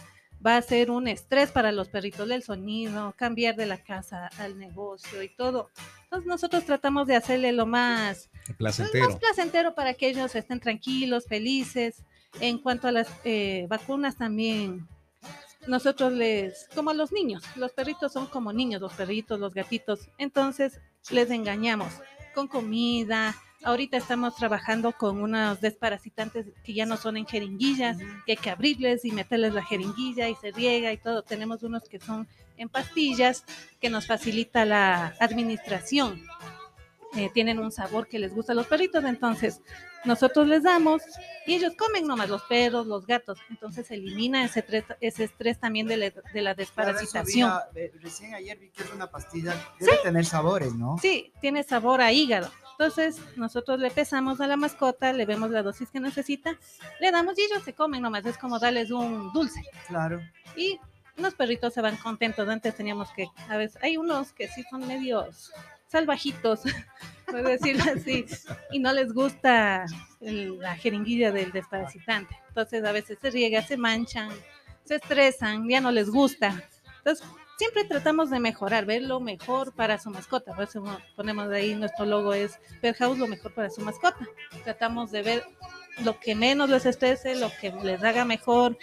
va 0.45 0.57
a 0.57 0.63
ser 0.63 0.91
un 0.91 1.07
estrés 1.07 1.51
para 1.51 1.71
los 1.71 1.89
perritos, 1.89 2.31
el 2.31 2.43
sonido, 2.43 3.15
cambiar 3.17 3.57
de 3.57 3.67
la 3.67 3.77
casa 3.77 4.31
al 4.39 4.59
negocio 4.59 5.23
y 5.23 5.29
todo. 5.29 5.71
Entonces 6.05 6.27
nosotros 6.27 6.65
tratamos 6.65 7.07
de 7.07 7.17
hacerle 7.17 7.53
lo 7.53 7.67
más, 7.67 8.31
lo 8.33 8.41
más 8.41 8.57
Placentero. 8.57 9.19
placentero 9.19 9.75
para 9.75 9.95
que 9.95 10.09
ellos 10.09 10.35
estén 10.35 10.61
tranquilos, 10.61 11.27
felices. 11.27 12.03
En 12.41 12.59
cuanto 12.59 12.89
a 12.89 12.93
las 12.93 13.09
eh, 13.25 13.67
vacunas 13.69 14.17
también, 14.17 14.89
nosotros 15.67 16.13
les, 16.13 16.69
como 16.75 16.91
a 16.91 16.95
los 16.95 17.13
niños, 17.13 17.43
los 17.57 17.73
perritos 17.73 18.13
son 18.13 18.27
como 18.27 18.53
niños, 18.53 18.81
los 18.81 18.93
perritos, 18.95 19.39
los 19.39 19.53
gatitos, 19.53 20.09
entonces 20.17 20.81
les 21.11 21.31
engañamos 21.31 21.93
con 22.35 22.49
comida. 22.49 23.35
Ahorita 23.63 23.99
estamos 23.99 24.37
trabajando 24.37 24.93
con 24.93 25.21
unos 25.21 25.61
desparasitantes 25.61 26.47
que 26.65 26.73
ya 26.73 26.87
no 26.87 26.97
son 26.97 27.17
en 27.19 27.27
jeringuillas, 27.27 27.99
que 28.25 28.33
hay 28.33 28.37
que 28.37 28.51
abrirles 28.51 29.05
y 29.05 29.13
meterles 29.13 29.53
la 29.53 29.65
jeringuilla 29.65 30.29
y 30.29 30.35
se 30.37 30.51
riega 30.51 30.93
y 30.93 30.97
todo. 30.97 31.23
Tenemos 31.23 31.63
unos 31.63 31.89
que 31.89 32.01
son 32.01 32.27
en 32.57 32.69
pastillas 32.69 33.45
que 33.81 33.91
nos 33.91 34.07
facilita 34.07 34.65
la 34.65 35.15
administración. 35.21 36.23
Eh, 37.17 37.31
tienen 37.35 37.59
un 37.59 37.73
sabor 37.73 38.07
que 38.07 38.19
les 38.19 38.35
gusta 38.35 38.53
a 38.53 38.55
los 38.55 38.67
perritos, 38.67 39.05
entonces 39.05 39.61
nosotros 40.05 40.47
les 40.47 40.63
damos 40.63 41.03
y 41.47 41.55
ellos 41.55 41.75
comen 41.77 42.07
nomás 42.07 42.29
los 42.31 42.43
perros, 42.43 42.87
los 42.87 43.07
gatos, 43.07 43.39
entonces 43.51 43.91
elimina 43.91 44.45
ese, 44.45 44.65
estrés- 44.67 44.97
ese 45.01 45.25
estrés 45.25 45.59
también 45.59 45.87
de 45.87 45.97
la, 45.97 46.05
de 46.11 46.13
la 46.15 46.23
Claro, 46.33 46.51
eso 46.53 46.57
desparasitación. 46.57 47.53
vi, 47.75 47.89
recién 47.99 48.35
ayer 48.35 48.57
vi 48.59 48.71
que 48.71 48.83
es 48.85 48.93
una 48.93 49.11
pastilla, 49.11 49.55
debe 49.79 49.99
tener 50.03 50.25
sabores, 50.25 50.75
¿no? 50.75 50.97
Sí, 51.03 51.33
tiene 51.41 51.63
sabor 51.65 52.01
a 52.01 52.13
hígado. 52.13 52.51
Entonces, 52.79 53.21
nosotros 53.37 53.79
le 53.79 53.91
pesamos 53.91 54.41
a 54.41 54.47
la 54.47 54.57
mascota, 54.57 55.13
le 55.13 55.27
vemos 55.27 55.51
la 55.51 55.63
dosis 55.63 55.91
que 55.91 56.01
necesita, 56.01 56.57
le 56.99 57.11
damos 57.11 57.39
y 57.39 57.43
ellos 57.43 57.63
se 57.63 57.75
comen 57.75 58.01
nomás, 58.01 58.25
es 58.25 58.39
como 58.39 58.59
darles 58.59 58.91
un 58.91 59.31
dulce. 59.35 59.61
Claro. 59.87 60.19
Y 60.57 60.81
los 61.17 61.35
perritos 61.35 61.75
se 61.75 61.83
van 61.83 61.99
contentos. 61.99 62.49
Antes 62.49 62.75
teníamos 62.75 63.11
que, 63.13 63.27
a 63.51 63.59
veces, 63.59 63.83
hay 63.83 63.99
unos 63.99 64.33
que 64.33 64.49
sí 64.49 64.65
son 64.71 64.87
medios 64.87 65.53
salvajitos, 65.91 66.61
por 67.27 67.43
decirlo 67.43 67.85
así, 67.95 68.27
y 68.71 68.79
no 68.79 68.93
les 68.93 69.13
gusta 69.13 69.85
la 70.21 70.77
jeringuilla 70.77 71.33
del 71.33 71.53
desparasitante. 71.53 72.37
Entonces, 72.49 72.85
a 72.85 72.93
veces 72.93 73.19
se 73.21 73.31
riega, 73.31 73.63
se 73.63 73.77
manchan, 73.77 74.31
se 74.85 74.97
estresan, 74.97 75.69
ya 75.69 75.81
no 75.81 75.91
les 75.91 76.11
gusta. 76.11 76.63
Entonces, 76.99 77.27
siempre 77.57 77.85
tratamos 77.85 78.31
de 78.31 78.41
mejorar, 78.41 78.87
ver 78.87 79.03
lo 79.03 79.21
mejor 79.21 79.75
para 79.75 79.99
su 79.99 80.11
mascota. 80.11 80.55
Por 80.55 80.65
eso 80.65 80.83
ponemos 81.17 81.49
ahí 81.51 81.75
nuestro 81.75 82.07
logo 82.07 82.35
es 82.35 82.59
lo 82.83 83.27
mejor 83.27 83.55
para 83.55 83.71
su 83.71 83.81
mascota. 83.83 84.27
Tratamos 84.65 85.11
de 85.11 85.23
ver 85.23 85.45
lo 86.05 86.19
que 86.19 86.35
menos 86.35 86.71
les 86.71 86.87
estrese, 86.87 87.37
lo 87.37 87.51
que 87.61 87.71
les 87.83 88.03
haga 88.03 88.25
mejor, 88.25 88.79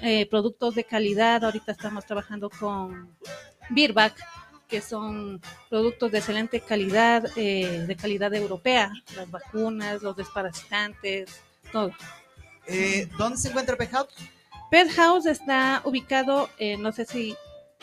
eh, 0.00 0.26
productos 0.26 0.74
de 0.74 0.84
calidad. 0.84 1.44
Ahorita 1.44 1.72
estamos 1.72 2.06
trabajando 2.06 2.50
con 2.50 3.14
Birback, 3.70 4.14
que 4.72 4.80
son 4.80 5.38
productos 5.68 6.10
de 6.10 6.18
excelente 6.18 6.58
calidad, 6.58 7.26
eh, 7.36 7.84
de 7.86 7.94
calidad 7.94 8.32
europea, 8.32 8.90
las 9.14 9.30
vacunas, 9.30 10.00
los 10.00 10.16
desparasitantes, 10.16 11.42
todo. 11.70 11.92
Eh, 12.66 13.06
¿Dónde 13.18 13.36
se 13.36 13.50
encuentra 13.50 13.76
Pet 13.76 13.90
House? 13.90 14.14
Pet 14.70 14.90
House 14.92 15.26
está 15.26 15.82
ubicado, 15.84 16.48
eh, 16.56 16.78
no 16.78 16.90
sé 16.90 17.04
si 17.04 17.36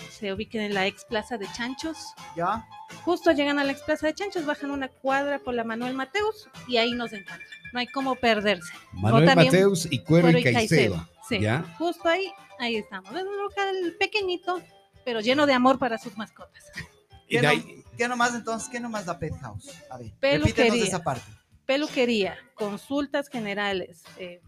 se 0.09 0.33
ubiquen 0.33 0.61
en 0.61 0.73
la 0.73 0.87
ex 0.87 1.05
plaza 1.05 1.37
de 1.37 1.45
Chanchos. 1.53 2.15
¿Ya? 2.35 2.67
Justo 3.05 3.31
llegan 3.33 3.59
a 3.59 3.63
la 3.63 3.73
ex 3.73 3.83
plaza 3.83 4.07
de 4.07 4.15
Chanchos, 4.15 4.47
bajan 4.47 4.71
una 4.71 4.87
cuadra 4.87 5.37
por 5.37 5.53
la 5.53 5.63
Manuel 5.63 5.93
Mateus 5.93 6.49
y 6.67 6.77
ahí 6.77 6.93
nos 6.93 7.13
encuentran. 7.13 7.47
No 7.71 7.81
hay 7.81 7.85
cómo 7.85 8.15
perderse. 8.15 8.73
Manuel 8.93 9.25
también 9.25 9.53
Mateus 9.53 9.87
y 9.91 9.99
Cuero, 9.99 10.31
Cuero 10.31 10.39
y 10.39 10.53
Caicedo. 10.53 11.07
Sí, 11.27 11.39
¿Ya? 11.39 11.63
justo 11.77 12.09
ahí, 12.09 12.31
ahí 12.57 12.77
estamos. 12.77 13.11
Es 13.11 13.21
un 13.21 13.37
local 13.37 13.95
pequeñito, 13.99 14.59
pero 15.05 15.19
lleno 15.21 15.45
de 15.45 15.53
amor 15.53 15.79
para 15.79 15.97
sus 15.97 16.17
mascotas. 16.17 16.65
Y 17.27 17.37
¿Qué, 17.39 17.41
no- 17.41 17.87
qué 17.97 18.07
nomás 18.07 18.33
entonces? 18.33 18.69
¿Qué 18.69 18.79
nomás 18.79 19.05
da 19.05 19.17
Pet 19.19 19.33
House? 19.41 19.69
A 19.89 19.97
ver, 19.97 20.11
Peluquería. 20.19 20.83
esa 20.85 21.03
parte. 21.03 21.25
Peluquería, 21.65 22.37
consultas 22.55 23.29
generales, 23.29 24.03
eh, 24.17 24.41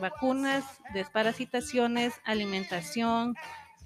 vacunas, 0.00 0.64
desparasitaciones, 0.92 2.12
alimentación, 2.24 3.34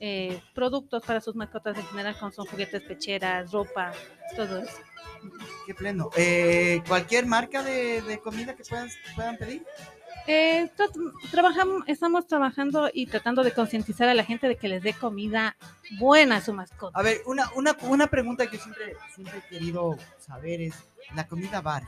eh, 0.00 0.42
productos 0.54 1.04
para 1.04 1.20
sus 1.20 1.36
mascotas 1.36 1.76
en 1.78 1.86
general, 1.86 2.16
como 2.18 2.32
son 2.32 2.46
juguetes, 2.46 2.82
pecheras, 2.82 3.52
ropa, 3.52 3.92
todo 4.36 4.58
eso. 4.62 4.78
Qué 5.66 5.74
pleno. 5.74 6.10
Eh, 6.16 6.82
¿Cualquier 6.88 7.26
marca 7.26 7.62
de, 7.62 8.02
de 8.02 8.18
comida 8.18 8.56
que 8.56 8.64
puedan, 8.64 8.88
puedan 9.14 9.36
pedir? 9.36 9.64
Eh, 10.26 10.70
tra- 10.76 10.90
trabajamos, 11.30 11.82
estamos 11.88 12.26
trabajando 12.26 12.88
y 12.92 13.06
tratando 13.06 13.42
de 13.42 13.52
concientizar 13.52 14.08
a 14.08 14.14
la 14.14 14.24
gente 14.24 14.46
de 14.46 14.56
que 14.56 14.68
les 14.68 14.82
dé 14.82 14.92
comida 14.94 15.56
buena 15.98 16.36
a 16.36 16.40
su 16.40 16.52
mascota. 16.52 16.96
A 16.98 17.02
ver, 17.02 17.22
una, 17.26 17.50
una, 17.56 17.76
una 17.82 18.06
pregunta 18.06 18.48
que 18.48 18.58
siempre, 18.58 18.94
siempre 19.14 19.38
he 19.38 19.48
querido 19.48 19.98
saber 20.20 20.60
es, 20.62 20.74
la 21.14 21.26
comida 21.26 21.60
bar, 21.60 21.82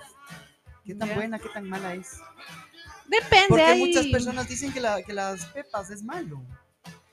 ¿qué 0.85 0.95
tan 0.95 1.15
buena, 1.15 1.39
qué 1.39 1.49
tan 1.49 1.69
mala 1.69 1.95
es? 1.95 2.19
Depende. 3.07 3.47
Porque 3.49 3.65
hay- 3.65 3.79
muchas 3.79 4.07
personas 4.09 4.49
dicen 4.49 4.73
que, 4.73 4.81
la, 4.81 5.03
que 5.03 5.13
las 5.13 5.47
pepas 5.47 5.91
es 5.91 6.03
malo. 6.03 6.43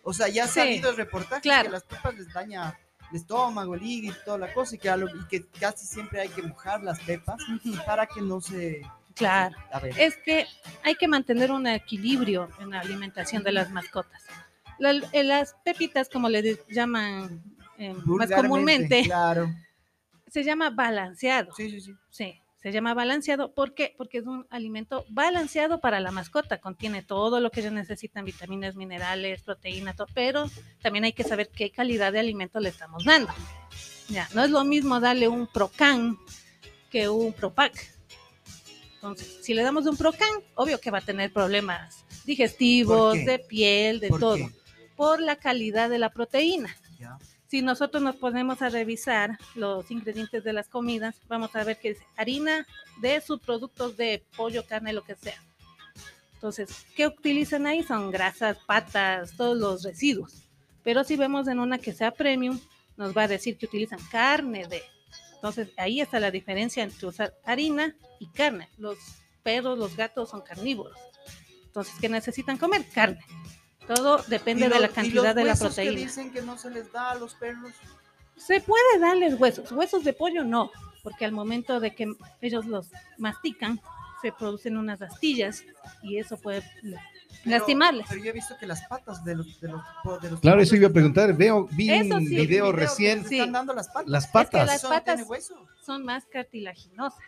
O 0.03 0.13
sea, 0.13 0.27
ya 0.27 0.45
ha 0.45 0.47
Sí, 0.47 0.59
salido 0.59 0.89
el 0.89 0.97
reportaje 0.97 1.41
claro. 1.41 1.65
que 1.67 1.73
las 1.73 1.83
pepas 1.83 2.15
les 2.15 2.33
daña 2.33 2.75
el 3.11 3.17
estómago, 3.17 3.75
el 3.75 3.83
hígado 3.83 4.17
y 4.19 4.25
toda 4.25 4.37
la 4.39 4.53
cosa, 4.53 4.73
y 4.75 4.79
que, 4.79 4.89
y 4.89 5.27
que 5.27 5.45
casi 5.59 5.85
siempre 5.85 6.21
hay 6.21 6.29
que 6.29 6.41
mojar 6.41 6.81
las 6.81 6.99
pepas 7.01 7.37
para 7.85 8.07
que 8.07 8.21
no 8.21 8.41
se... 8.41 8.81
Claro. 9.15 9.55
Es 9.97 10.17
que 10.17 10.45
hay 10.83 10.95
que 10.95 11.07
mantener 11.07 11.51
un 11.51 11.67
equilibrio 11.67 12.49
en 12.59 12.71
la 12.71 12.79
alimentación 12.79 13.43
de 13.43 13.51
las 13.51 13.69
mascotas. 13.71 14.23
La- 14.79 15.01
eh, 15.11 15.23
las 15.23 15.55
pepitas, 15.63 16.09
como 16.09 16.29
le 16.29 16.57
llaman 16.69 17.43
eh, 17.77 17.93
más 18.05 18.31
comúnmente, 18.31 19.03
Claro. 19.03 19.53
se 20.27 20.43
llama 20.43 20.69
balanceado. 20.69 21.51
Sí, 21.55 21.69
sí, 21.69 21.81
sí. 21.81 21.93
Sí, 22.09 22.41
se 22.61 22.71
llama 22.71 22.93
balanceado. 22.93 23.53
¿Por 23.53 23.73
qué? 23.73 23.93
Porque 23.97 24.19
es 24.19 24.25
un 24.27 24.45
alimento 24.49 25.05
balanceado 25.09 25.79
para 25.81 25.99
la 25.99 26.11
mascota. 26.11 26.59
Contiene 26.59 27.01
todo 27.01 27.39
lo 27.39 27.49
que 27.51 27.61
ellos 27.61 27.73
necesitan, 27.73 28.23
vitaminas, 28.25 28.75
minerales, 28.75 29.41
proteínas, 29.43 29.95
todo, 29.95 30.07
pero 30.13 30.49
también 30.81 31.05
hay 31.05 31.13
que 31.13 31.23
saber 31.23 31.49
qué 31.49 31.71
calidad 31.71 32.11
de 32.11 32.19
alimento 32.19 32.59
le 32.59 32.69
estamos 32.69 33.03
dando. 33.03 33.33
Ya, 34.09 34.27
no 34.35 34.43
es 34.43 34.49
lo 34.51 34.63
mismo 34.63 34.99
darle 34.99 35.27
un 35.27 35.47
Procan 35.47 36.17
que 36.91 37.07
un 37.09 37.33
Propac. 37.33 37.73
Entonces, 39.01 39.39
si 39.41 39.53
le 39.55 39.63
damos 39.63 39.87
un 39.87 39.97
Procan, 39.97 40.29
obvio 40.53 40.79
que 40.79 40.91
va 40.91 40.99
a 40.99 41.01
tener 41.01 41.33
problemas 41.33 42.05
digestivos, 42.23 43.15
de 43.25 43.39
piel, 43.39 43.99
de 43.99 44.09
¿Por 44.09 44.19
todo, 44.19 44.35
qué? 44.35 44.49
por 44.95 45.19
la 45.19 45.37
calidad 45.37 45.89
de 45.89 45.97
la 45.97 46.11
proteína 46.11 46.75
Ya. 46.99 47.17
si 47.47 47.63
nosotros 47.63 48.03
nos 48.03 48.15
ponemos 48.17 48.61
a 48.61 48.69
revisar 48.69 49.39
los 49.55 49.89
ingredientes 49.89 50.43
de 50.43 50.53
las 50.53 50.67
comidas, 50.67 51.15
vamos 51.27 51.55
a 51.55 51.63
ver 51.63 51.79
que 51.79 51.89
dice 51.89 52.05
harina 52.15 52.67
de 53.01 53.19
subproductos 53.21 53.97
de 53.97 54.23
pollo, 54.37 54.65
carne, 54.67 54.93
lo 54.93 55.03
que 55.03 55.15
sea. 55.15 55.41
Entonces, 56.35 56.85
¿qué 56.95 57.07
utilizan 57.07 57.65
ahí? 57.65 57.81
Son 57.83 58.11
grasas, 58.11 58.57
patas, 58.67 59.35
todos 59.35 59.57
los 59.57 59.83
residuos. 59.83 60.43
Pero 60.83 61.03
si 61.03 61.15
vemos 61.15 61.47
en 61.47 61.59
una 61.59 61.77
que 61.79 61.93
sea 61.93 62.11
premium, 62.11 62.59
nos 62.97 63.15
va 63.15 63.23
a 63.23 63.27
decir 63.27 63.57
que 63.57 63.65
utilizan 63.65 63.99
carne 64.11 64.67
de. 64.67 64.83
Entonces, 65.41 65.69
ahí 65.75 66.01
está 66.01 66.19
la 66.19 66.29
diferencia 66.29 66.83
entre 66.83 67.07
usar 67.07 67.33
harina 67.43 67.95
y 68.19 68.27
carne. 68.27 68.69
Los 68.77 68.99
perros, 69.41 69.75
los 69.75 69.95
gatos 69.95 70.29
son 70.29 70.41
carnívoros. 70.41 70.95
Entonces, 71.65 71.95
¿qué 71.99 72.09
necesitan 72.09 72.59
comer? 72.59 72.85
Carne. 72.93 73.25
Todo 73.87 74.21
depende 74.27 74.67
¿Y 74.67 74.69
de 74.69 74.79
la 74.79 74.89
cantidad 74.89 75.33
de 75.33 75.43
la 75.43 75.53
huesos 75.53 75.69
que 75.69 75.81
proteína. 75.81 76.01
dicen 76.01 76.31
que 76.31 76.43
no 76.43 76.59
se 76.59 76.69
les 76.69 76.91
da 76.91 77.09
a 77.09 77.15
los 77.15 77.33
perros. 77.33 77.73
Se 78.35 78.61
puede 78.61 78.99
darles 78.99 79.39
huesos, 79.39 79.71
huesos 79.71 80.03
de 80.03 80.13
pollo 80.13 80.43
no, 80.43 80.69
porque 81.01 81.25
al 81.25 81.31
momento 81.31 81.79
de 81.79 81.95
que 81.95 82.13
ellos 82.39 82.67
los 82.67 82.91
mastican, 83.17 83.81
se 84.21 84.31
producen 84.31 84.77
unas 84.77 85.01
astillas 85.01 85.63
y 86.03 86.19
eso 86.19 86.37
puede 86.37 86.63
Pero- 87.43 87.57
lastimarles. 87.57 88.05
Pero 88.09 88.23
yo 88.23 88.29
he 88.29 88.33
visto 88.33 88.55
que 88.59 88.65
las 88.67 88.85
patas 88.87 89.23
de 89.23 89.35
los... 89.35 89.59
De 89.61 89.67
los, 89.69 89.81
de 90.21 90.31
los 90.31 90.39
Claro, 90.39 90.61
eso 90.61 90.75
iba 90.75 90.87
a 90.87 90.91
preguntar. 90.91 91.33
Veo, 91.35 91.67
vi 91.71 91.89
un 91.91 92.25
video 92.25 92.71
recién. 92.71 93.25
Sí. 93.27 93.39
Están 93.39 93.53
dando 93.53 93.73
las 93.73 93.87
patas. 93.87 94.07
Las 94.07 94.25
que 94.27 94.31
patas. 94.33 94.67
las 94.67 94.81
patas- 94.83 95.15
tiene 95.15 95.23
hueso. 95.29 95.67
Son 95.85 96.05
más 96.05 96.25
cartilaginosas. 96.25 97.19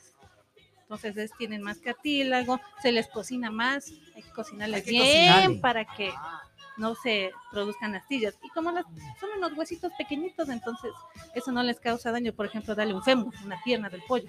Entonces 0.84 1.18
es- 1.18 1.32
tienen 1.38 1.62
más 1.64 1.80
cartílago, 1.80 2.60
se 2.82 2.92
les 2.92 3.08
cocina 3.08 3.50
más, 3.50 3.92
hay 4.16 4.22
que 4.22 4.30
cocinarles 4.32 4.78
Hay 4.82 4.84
que 4.86 4.92
bien 4.92 5.28
cocinarle. 5.32 5.60
para 5.60 5.86
que 5.86 6.12
Ah, 6.16 6.42
no 6.78 6.94
se 6.96 7.32
produzcan 7.52 7.96
astillas. 7.96 8.36
Y 8.44 8.50
como 8.50 8.72
las, 8.72 8.84
son 9.20 9.30
unos 9.38 9.54
huesitos 9.58 9.92
pequeñitos, 9.98 10.50
entonces 10.50 10.92
eso 11.34 11.52
no 11.52 11.64
les 11.64 11.80
causa 11.80 12.12
daño. 12.12 12.34
Por 12.34 12.46
ejemplo, 12.46 12.76
darle 12.76 12.94
un 12.94 13.04
fémur, 13.04 13.34
una 13.44 13.60
pierna 13.64 13.90
del 13.90 14.04
pollo. 14.08 14.28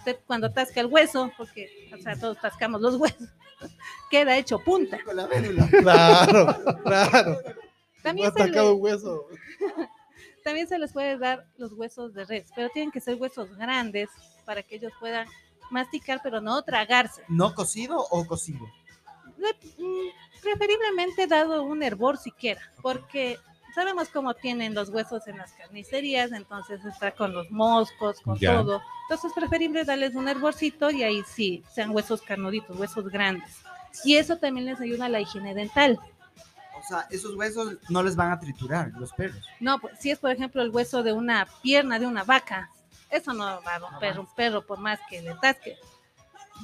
Usted 0.00 0.18
cuando 0.26 0.50
tasca 0.52 0.80
el 0.80 0.86
hueso, 0.86 1.30
porque 1.36 1.90
o 1.96 2.02
sea, 2.02 2.18
todos 2.18 2.38
tascamos 2.40 2.80
los 2.80 2.96
huesos, 3.00 3.28
queda 4.10 4.36
hecho 4.36 4.58
punta. 4.58 4.98
con 5.04 5.16
la 5.16 5.26
médula. 5.26 5.68
Claro, 5.80 6.56
claro. 6.84 7.38
También 8.02 8.32
se, 8.32 8.38
le- 8.38 8.44
atacado 8.44 8.74
un 8.76 8.82
hueso. 8.82 9.26
también 10.44 10.66
se 10.68 10.78
les 10.78 10.92
puede 10.92 11.18
dar 11.18 11.46
los 11.58 11.72
huesos 11.74 12.14
de 12.14 12.24
res, 12.24 12.46
pero 12.56 12.68
tienen 12.70 12.90
que 12.90 13.00
ser 13.00 13.16
huesos 13.16 13.54
grandes 13.56 14.08
para 14.46 14.62
que 14.62 14.76
ellos 14.76 14.92
puedan 14.98 15.28
masticar, 15.70 16.20
pero 16.22 16.40
no 16.40 16.62
tragarse. 16.62 17.22
¿No 17.28 17.54
cocido 17.54 17.98
o 18.10 18.26
cocido? 18.26 18.66
Mm, 19.78 20.08
preferiblemente 20.42 21.26
dado 21.26 21.62
un 21.62 21.82
hervor 21.82 22.16
siquiera, 22.18 22.60
porque 22.82 23.38
sabemos 23.74 24.08
cómo 24.08 24.34
tienen 24.34 24.74
los 24.74 24.88
huesos 24.90 25.26
en 25.28 25.38
las 25.38 25.52
carnicerías, 25.52 26.32
entonces 26.32 26.84
está 26.84 27.12
con 27.12 27.32
los 27.32 27.50
moscos, 27.50 28.20
con 28.20 28.36
Ya. 28.38 28.54
todo. 28.56 28.82
Entonces 29.04 29.26
es 29.30 29.32
preferible 29.34 29.84
darles 29.84 30.14
un 30.14 30.28
hervorcito 30.28 30.90
y 30.90 31.02
ahí 31.02 31.22
sí, 31.26 31.62
sean 31.72 31.90
huesos 31.90 32.22
carnuditos, 32.22 32.78
huesos 32.78 33.08
grandes. 33.08 33.62
Y 34.04 34.16
eso 34.16 34.36
también 34.38 34.66
les 34.66 34.80
ayuda 34.80 35.06
a 35.06 35.08
la 35.08 35.20
higiene 35.20 35.54
dental. 35.54 35.98
O 36.78 36.82
sea, 36.88 37.06
esos 37.10 37.34
huesos 37.34 37.76
no 37.88 38.02
les 38.02 38.16
van 38.16 38.32
a 38.32 38.38
triturar 38.40 38.90
los 38.98 39.12
perros. 39.12 39.44
No, 39.58 39.78
pues 39.80 39.98
si 39.98 40.10
es 40.10 40.18
por 40.18 40.30
ejemplo 40.30 40.62
el 40.62 40.70
hueso 40.70 41.02
de 41.02 41.12
una 41.12 41.46
pierna 41.62 41.98
de 41.98 42.06
una 42.06 42.24
vaca, 42.24 42.70
eso 43.10 43.32
no 43.34 43.44
va 43.44 43.74
a 43.74 43.78
romper 43.80 44.18
un 44.18 44.26
perro 44.34 44.64
por 44.64 44.78
más 44.78 44.98
que 45.10 45.20
le 45.20 45.34
tasque. 45.34 45.76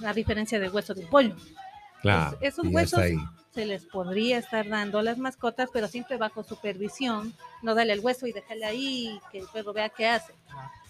A 0.07 0.13
diferencia 0.13 0.59
del 0.61 0.71
hueso 0.71 0.95
de 0.95 1.05
un 1.05 1.11
pollo. 1.11 1.37
Claro. 2.03 2.39
esos 2.41 2.65
y 2.65 2.69
ya 2.71 2.75
huesos- 2.77 3.01
está 3.01 3.03
ahí. 3.03 3.19
Se 3.57 3.65
les 3.65 3.87
podría 3.87 4.37
estar 4.37 4.69
dando 4.69 4.99
a 4.99 5.03
las 5.03 5.17
mascotas, 5.17 5.71
pero 5.73 5.89
siempre 5.89 6.19
bajo 6.19 6.45
supervisión. 6.45 7.33
No 7.63 7.75
darle 7.75 7.95
el 7.95 8.01
hueso 8.01 8.27
y 8.27 8.33
dejarle 8.33 8.67
ahí 8.67 9.19
que 9.33 9.39
el 9.39 9.47
perro 9.49 9.73
vea 9.73 9.89
qué 9.89 10.07
hace. 10.07 10.35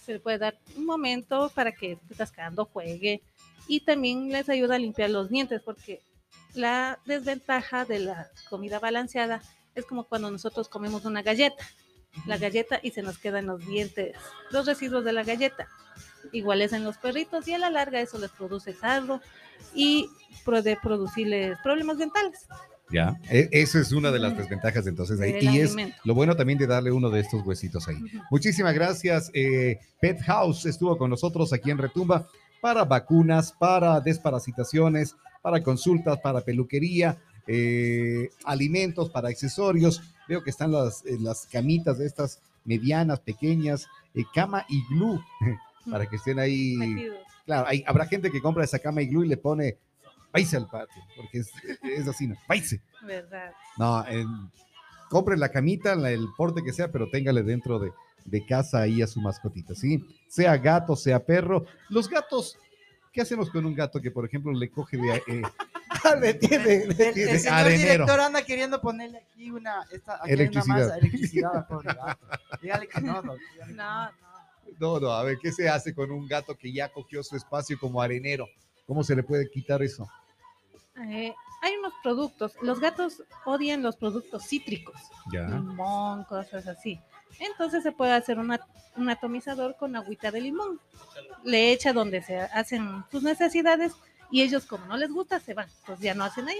Se 0.04 0.14
le 0.14 0.18
puede 0.18 0.38
dar 0.38 0.58
un 0.76 0.84
momento 0.84 1.48
para 1.54 1.70
que 1.70 1.96
cascando 2.16 2.64
juegue 2.64 3.22
y 3.68 3.80
también 3.80 4.32
les 4.32 4.48
ayuda 4.48 4.74
a 4.74 4.78
limpiar 4.80 5.10
los 5.10 5.28
dientes 5.28 5.62
porque 5.62 6.02
la 6.54 6.98
desventaja 7.04 7.84
de 7.84 8.00
la 8.00 8.26
comida 8.50 8.80
balanceada 8.80 9.42
es 9.76 9.86
como 9.86 10.02
cuando 10.02 10.28
nosotros 10.32 10.68
comemos 10.68 11.04
una 11.04 11.22
galleta, 11.22 11.64
la 12.26 12.36
galleta 12.36 12.80
y 12.82 12.90
se 12.90 13.02
nos 13.02 13.18
quedan 13.18 13.46
los 13.46 13.64
dientes, 13.64 14.16
los 14.50 14.66
residuos 14.66 15.04
de 15.04 15.12
la 15.12 15.22
galleta. 15.22 15.68
Igual 16.32 16.62
es 16.62 16.72
en 16.72 16.84
los 16.84 16.96
perritos 16.98 17.46
y 17.48 17.54
a 17.54 17.58
la 17.58 17.70
larga 17.70 18.00
eso 18.00 18.18
les 18.18 18.30
produce 18.30 18.72
sarro 18.72 19.20
y 19.74 20.08
puede 20.44 20.76
producirles 20.82 21.58
problemas 21.62 21.98
dentales. 21.98 22.46
Ya, 22.92 23.18
e- 23.28 23.48
esa 23.50 23.80
es 23.80 23.90
una 23.92 24.12
de 24.12 24.20
las 24.20 24.36
desventajas 24.36 24.86
entonces 24.86 25.20
ahí. 25.20 25.36
Y 25.40 25.58
es 25.60 25.74
lo 26.04 26.14
bueno 26.14 26.36
también 26.36 26.58
de 26.58 26.66
darle 26.68 26.92
uno 26.92 27.10
de 27.10 27.20
estos 27.20 27.44
huesitos 27.44 27.88
ahí. 27.88 27.96
Muchísimas 28.30 28.74
gracias. 28.74 29.30
eh, 29.34 29.80
Pet 30.00 30.20
House 30.22 30.66
estuvo 30.66 30.96
con 30.96 31.10
nosotros 31.10 31.52
aquí 31.52 31.70
en 31.70 31.78
Retumba 31.78 32.28
para 32.60 32.84
vacunas, 32.84 33.52
para 33.52 34.00
desparasitaciones, 34.00 35.16
para 35.42 35.62
consultas, 35.62 36.18
para 36.20 36.40
peluquería, 36.42 37.18
eh, 37.48 38.30
alimentos, 38.44 39.10
para 39.10 39.28
accesorios. 39.28 40.00
Veo 40.28 40.42
que 40.42 40.50
están 40.50 40.70
las, 40.72 41.04
eh, 41.06 41.16
las 41.20 41.46
camitas 41.46 41.98
de 41.98 42.06
estas 42.06 42.40
medianas, 42.64 43.20
pequeñas, 43.20 43.86
eh, 44.14 44.22
cama 44.34 44.64
y 44.68 44.82
glue, 44.88 45.20
para 45.90 46.06
que 46.06 46.16
estén 46.16 46.38
ahí. 46.38 46.76
Metidos. 46.76 47.18
Claro, 47.44 47.66
hay- 47.68 47.84
habrá 47.86 48.06
gente 48.06 48.30
que 48.30 48.40
compra 48.42 48.64
esa 48.64 48.78
cama 48.78 49.02
y 49.02 49.06
glue 49.06 49.24
y 49.24 49.28
le 49.28 49.36
pone, 49.36 49.76
váyase 50.32 50.56
al 50.56 50.66
patio, 50.68 51.02
porque 51.16 51.38
es, 51.38 51.50
es 51.82 52.08
así, 52.08 52.26
¿no? 52.26 52.36
Váyase. 52.48 52.80
¿Verdad? 53.02 53.52
No, 53.78 54.06
en- 54.06 54.50
compre 55.08 55.36
la 55.36 55.50
camita, 55.50 55.94
la- 55.94 56.10
el 56.10 56.26
porte 56.36 56.62
que 56.64 56.72
sea, 56.72 56.90
pero 56.90 57.08
téngale 57.10 57.42
dentro 57.42 57.78
de, 57.78 57.92
de 58.24 58.44
casa 58.44 58.80
ahí 58.80 59.02
a 59.02 59.06
su 59.06 59.20
mascotita, 59.20 59.74
¿sí? 59.74 60.04
Sea 60.28 60.56
gato, 60.56 60.96
sea 60.96 61.24
perro. 61.24 61.64
Los 61.88 62.08
gatos, 62.08 62.58
¿qué 63.12 63.20
hacemos 63.20 63.48
con 63.50 63.64
un 63.64 63.74
gato 63.74 64.00
que, 64.00 64.10
por 64.10 64.24
ejemplo, 64.26 64.52
le 64.52 64.68
coge 64.68 64.96
de... 64.96 65.22
eh, 65.28 65.42
le 66.20 66.34
tiene, 66.34 66.74
El, 66.82 66.96
le 66.96 67.08
el 67.08 67.14
tiene. 67.14 67.38
señor 67.38 67.58
arenero. 67.58 67.92
director 67.92 68.20
anda 68.20 68.42
queriendo 68.44 68.80
ponerle 68.80 69.18
aquí 69.18 69.50
una, 69.52 69.82
esta, 69.92 70.16
aquí 70.16 70.32
Electricidad. 70.32 70.76
Una 70.76 70.84
masa, 70.86 70.98
electricidad 70.98 71.68
pobre 71.68 71.94
gato. 71.94 72.26
Dígale 72.60 72.88
que 72.88 73.00
no, 73.00 73.22
no. 73.22 73.34
dígale 73.36 73.66
que 73.68 73.72
No, 73.74 74.04
no. 74.10 74.25
No, 74.80 75.00
no, 75.00 75.10
a 75.10 75.22
ver, 75.22 75.38
¿qué 75.40 75.52
se 75.52 75.68
hace 75.68 75.94
con 75.94 76.10
un 76.10 76.26
gato 76.26 76.54
que 76.56 76.72
ya 76.72 76.88
cogió 76.88 77.22
su 77.22 77.36
espacio 77.36 77.78
como 77.78 78.00
arenero? 78.02 78.46
¿Cómo 78.86 79.02
se 79.04 79.16
le 79.16 79.22
puede 79.22 79.50
quitar 79.50 79.82
eso? 79.82 80.08
Eh, 81.08 81.34
hay 81.62 81.76
unos 81.76 81.92
productos, 82.02 82.52
los 82.62 82.80
gatos 82.80 83.22
odian 83.44 83.82
los 83.82 83.96
productos 83.96 84.44
cítricos, 84.46 84.94
Ya. 85.32 85.42
limón, 85.42 86.24
cosas 86.24 86.66
así. 86.66 87.00
Entonces 87.38 87.82
se 87.82 87.92
puede 87.92 88.12
hacer 88.12 88.38
una- 88.38 88.60
un 88.96 89.10
atomizador 89.10 89.76
con 89.76 89.94
agüita 89.96 90.30
de 90.30 90.40
limón. 90.40 90.80
Le 91.44 91.72
echa 91.72 91.92
donde 91.92 92.22
se 92.22 92.38
hacen 92.40 93.04
sus 93.10 93.22
necesidades 93.22 93.92
y 94.30 94.42
ellos 94.42 94.64
como 94.66 94.86
no 94.86 94.96
les 94.96 95.10
gusta 95.10 95.38
se 95.40 95.52
van, 95.54 95.68
pues 95.86 96.00
ya 96.00 96.14
no 96.14 96.24
hacen 96.24 96.48
ahí. 96.48 96.58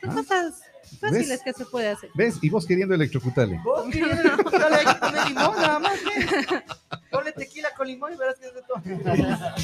Son 0.00 0.10
Ah. 0.10 0.14
cosas 0.14 0.62
fáciles 1.00 1.28
¿Ves? 1.28 1.42
que 1.42 1.52
se 1.52 1.64
puede 1.66 1.88
hacer. 1.88 2.10
¿Ves? 2.14 2.38
Y 2.42 2.50
vos 2.50 2.64
queriendo 2.64 2.94
electrocutarle. 2.94 3.60
Vos 3.64 3.84
queriendo 3.90 4.20
electrocutarle, 4.20 4.78
que 4.84 4.94
poner 5.00 5.26
limón 5.28 5.56
nada 5.56 5.78
más. 5.80 5.98
Ponle 7.38 7.46
tequila 7.46 7.68
con 7.76 7.86
limón 7.86 8.12
y 8.12 8.16
verás 8.16 8.36
que 8.38 8.46
es 8.46 8.54
de 8.54 8.62
todo. 8.62 8.82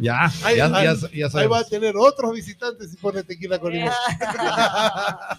Ya, 0.00 0.26
Ahí- 0.44 0.56
ya, 0.56 0.66
ahí- 0.66 0.86
ya, 1.12 1.28
ya 1.28 1.40
Ahí 1.40 1.46
va 1.48 1.58
a 1.58 1.64
tener 1.64 1.94
otros 1.96 2.32
visitantes 2.32 2.90
si 2.92 2.96
pone 2.96 3.22
tequila 3.24 3.58
con 3.58 3.72
limón. 3.72 3.92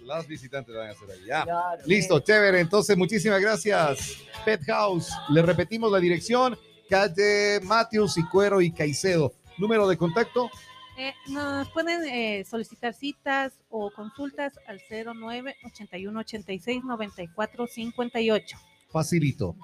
Las 0.00 0.26
visitantes 0.26 0.74
van 0.74 0.88
a 0.88 0.92
hacer 0.92 1.10
ahí, 1.10 1.24
ya. 1.26 1.42
Claro. 1.44 1.82
Listo, 1.84 2.20
chévere. 2.20 2.60
Entonces, 2.60 2.96
muchísimas 2.96 3.40
gracias. 3.40 4.16
Pet 4.44 4.62
House. 4.66 5.10
Le 5.30 5.42
repetimos 5.42 5.90
la 5.92 5.98
dirección. 5.98 6.56
Calle 6.88 7.60
Matthews 7.62 8.16
y 8.16 8.22
Cuero 8.28 8.60
y 8.62 8.70
Caicedo. 8.72 9.32
Número 9.58 9.86
de 9.88 9.98
contacto. 9.98 10.48
Eh, 10.96 11.12
nos 11.28 11.68
pueden 11.70 12.04
eh, 12.06 12.44
solicitar 12.48 12.94
citas 12.94 13.52
o 13.68 13.90
consultas 13.90 14.54
al 14.66 14.80
09 14.88 15.54
81 15.66 16.20
86 16.20 16.84
94 16.84 17.66
58. 17.66 18.56
Facilito. 18.90 19.56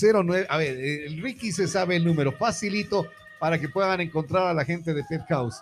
09. 0.00 0.46
A 0.48 0.56
ver, 0.56 0.76
eh, 0.76 1.06
el 1.06 1.20
Ricky 1.22 1.52
se 1.52 1.68
sabe 1.68 1.96
el 1.96 2.04
número. 2.04 2.32
Facilito 2.32 3.06
para 3.38 3.58
que 3.58 3.68
puedan 3.68 4.00
encontrar 4.00 4.46
a 4.48 4.54
la 4.54 4.64
gente 4.64 4.94
de 4.94 5.04
Pet 5.04 5.22
House. 5.28 5.60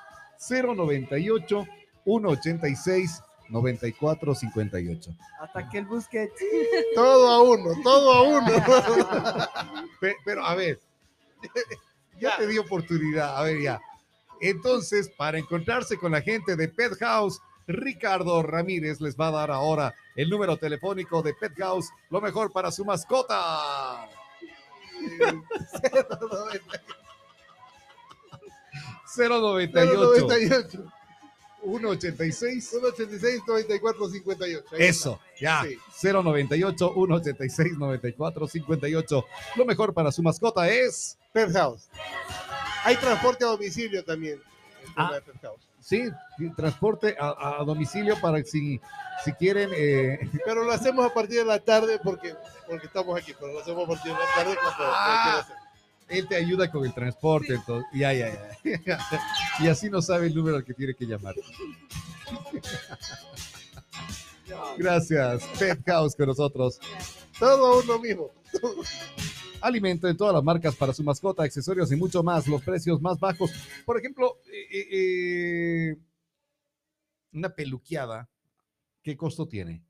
098 0.50 1.66
186 2.04 3.22
9458. 3.50 5.10
Hasta 5.40 5.68
que 5.68 5.78
él 5.78 5.86
busque. 5.86 6.30
Todo 6.94 7.28
a 7.28 7.42
uno, 7.42 7.70
todo 7.82 8.12
a 8.12 8.22
uno. 8.22 8.52
Pe- 10.00 10.16
Pero, 10.24 10.44
a 10.44 10.54
ver, 10.54 10.78
ya 12.20 12.36
te 12.36 12.46
di 12.46 12.58
oportunidad. 12.58 13.36
A 13.38 13.42
ver, 13.42 13.60
ya. 13.62 13.80
Entonces, 14.40 15.10
para 15.16 15.38
encontrarse 15.38 15.96
con 15.96 16.12
la 16.12 16.20
gente 16.20 16.54
de 16.56 16.68
Pet 16.68 16.92
House, 17.00 17.40
Ricardo 17.68 18.42
Ramírez 18.42 19.00
les 19.00 19.14
va 19.16 19.28
a 19.28 19.32
dar 19.32 19.50
ahora 19.50 19.94
el 20.16 20.28
número 20.30 20.56
telefónico 20.56 21.22
de 21.22 21.34
Pet 21.34 21.52
House, 21.58 21.90
lo 22.10 22.20
mejor 22.20 22.50
para 22.50 22.72
su 22.72 22.84
mascota. 22.84 24.08
098 29.16 29.94
98, 29.94 30.92
186 31.62 32.68
186, 32.70 33.42
94, 33.46 34.08
58. 34.08 34.64
Ahí 34.72 34.82
Eso, 34.82 35.20
ya. 35.40 35.64
Sí. 35.64 35.78
098 36.12 36.92
186 36.94 37.78
94 37.78 38.46
58. 38.48 39.24
Lo 39.56 39.64
mejor 39.64 39.92
para 39.94 40.12
su 40.12 40.22
mascota 40.22 40.68
es. 40.68 41.18
Pet 41.32 41.52
House. 41.52 41.88
Hay 42.84 42.96
transporte 42.96 43.44
a 43.44 43.48
domicilio 43.48 44.04
también. 44.04 44.34
en 44.34 44.92
Ah. 44.96 45.20
Pet 45.24 45.40
House. 45.42 45.67
Sí, 45.80 46.10
transporte 46.56 47.16
a, 47.18 47.58
a 47.60 47.64
domicilio 47.64 48.20
para 48.20 48.42
si, 48.44 48.80
si 49.24 49.32
quieren. 49.32 49.70
eh, 49.74 50.18
Pero 50.44 50.64
lo 50.64 50.72
hacemos 50.72 51.06
a 51.06 51.14
partir 51.14 51.38
de 51.38 51.44
la 51.44 51.58
tarde 51.60 51.98
porque, 52.02 52.34
porque 52.66 52.86
estamos 52.86 53.18
aquí, 53.18 53.32
pero 53.38 53.52
lo 53.52 53.60
hacemos 53.60 53.84
a 53.84 53.88
partir 53.92 54.12
de 54.12 54.18
la 54.18 54.34
tarde 54.34 54.54
cuando 54.56 54.84
Ah. 54.84 55.46
él 56.08 56.26
te 56.28 56.36
ayuda 56.36 56.70
con 56.70 56.84
el 56.84 56.92
transporte. 56.92 57.54
Entonces, 57.54 57.88
ya, 57.94 58.12
ya, 58.12 58.28
ya. 58.64 58.98
y 59.60 59.68
así 59.68 59.88
no 59.88 60.02
sabe 60.02 60.26
el 60.26 60.34
número 60.34 60.56
al 60.56 60.64
que 60.64 60.74
tiene 60.74 60.94
que 60.94 61.06
llamar. 61.06 61.34
Gracias, 64.76 65.42
Pet 65.58 65.78
House 65.86 66.14
con 66.16 66.26
nosotros. 66.26 66.78
Todo 67.38 67.80
uno 67.80 67.98
mismo. 67.98 68.30
Alimento 69.60 70.08
en 70.08 70.16
todas 70.16 70.34
las 70.34 70.44
marcas 70.44 70.74
para 70.76 70.92
su 70.92 71.02
mascota, 71.02 71.42
accesorios 71.42 71.90
y 71.92 71.96
mucho 71.96 72.22
más. 72.22 72.46
Los 72.46 72.62
precios 72.62 73.00
más 73.00 73.18
bajos. 73.18 73.50
Por 73.84 73.98
ejemplo, 73.98 74.38
eh, 74.46 74.66
eh, 74.70 74.88
eh, 74.92 75.96
una 77.32 77.50
peluqueada, 77.50 78.28
¿qué 79.02 79.16
costo 79.16 79.46
tiene? 79.46 79.82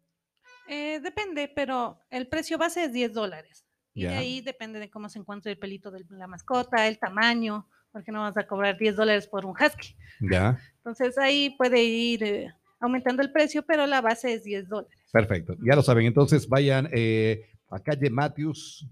Eh, 0.69 1.01
depende, 1.01 1.51
pero 1.55 1.99
el 2.11 2.29
precio 2.29 2.59
base 2.59 2.85
es 2.85 2.93
10 2.93 3.13
dólares. 3.13 3.65
Y 3.95 4.03
de 4.03 4.15
ahí 4.15 4.41
depende 4.43 4.79
de 4.79 4.91
cómo 4.91 5.09
se 5.09 5.19
encuentre 5.19 5.51
el 5.51 5.59
pelito 5.59 5.91
de 5.91 6.05
la 6.11 6.29
mascota, 6.29 6.87
el 6.87 6.99
tamaño, 6.99 7.67
porque 7.91 8.13
no 8.13 8.21
vas 8.21 8.37
a 8.37 8.47
cobrar 8.47 8.79
10 8.79 8.95
dólares 8.95 9.27
por 9.27 9.45
un 9.45 9.53
husky. 9.53 9.97
Ya. 10.21 10.59
Entonces 10.77 11.19
ahí 11.19 11.51
puede 11.57 11.83
ir 11.83 12.23
eh, 12.23 12.55
aumentando 12.79 13.23
el 13.23 13.33
precio, 13.33 13.65
pero 13.65 13.87
la 13.87 14.01
base 14.01 14.35
es 14.35 14.45
10 14.45 14.69
dólares. 14.69 15.01
Perfecto, 15.11 15.57
ya 15.67 15.75
lo 15.75 15.83
saben. 15.83 16.07
Entonces 16.07 16.49
vayan 16.49 16.89
eh, 16.93 17.47
a 17.71 17.81
calle 17.81 18.11
Matthews, 18.11 18.87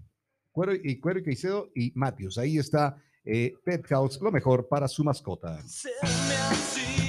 Cuero 0.57 0.73
y 0.73 0.95
Cuero 0.99 1.19
y 1.19 1.23
Caicedo 1.23 1.69
y 1.75 1.91
Matthews. 1.93 2.39
Ahí 2.39 2.57
está 2.57 2.97
eh, 3.23 3.53
Pet 3.63 3.85
House, 3.89 4.19
lo 4.19 4.31
mejor 4.31 4.67
para 4.67 4.87
su 4.87 5.03
mascota. 5.03 5.59
Así 5.59 7.06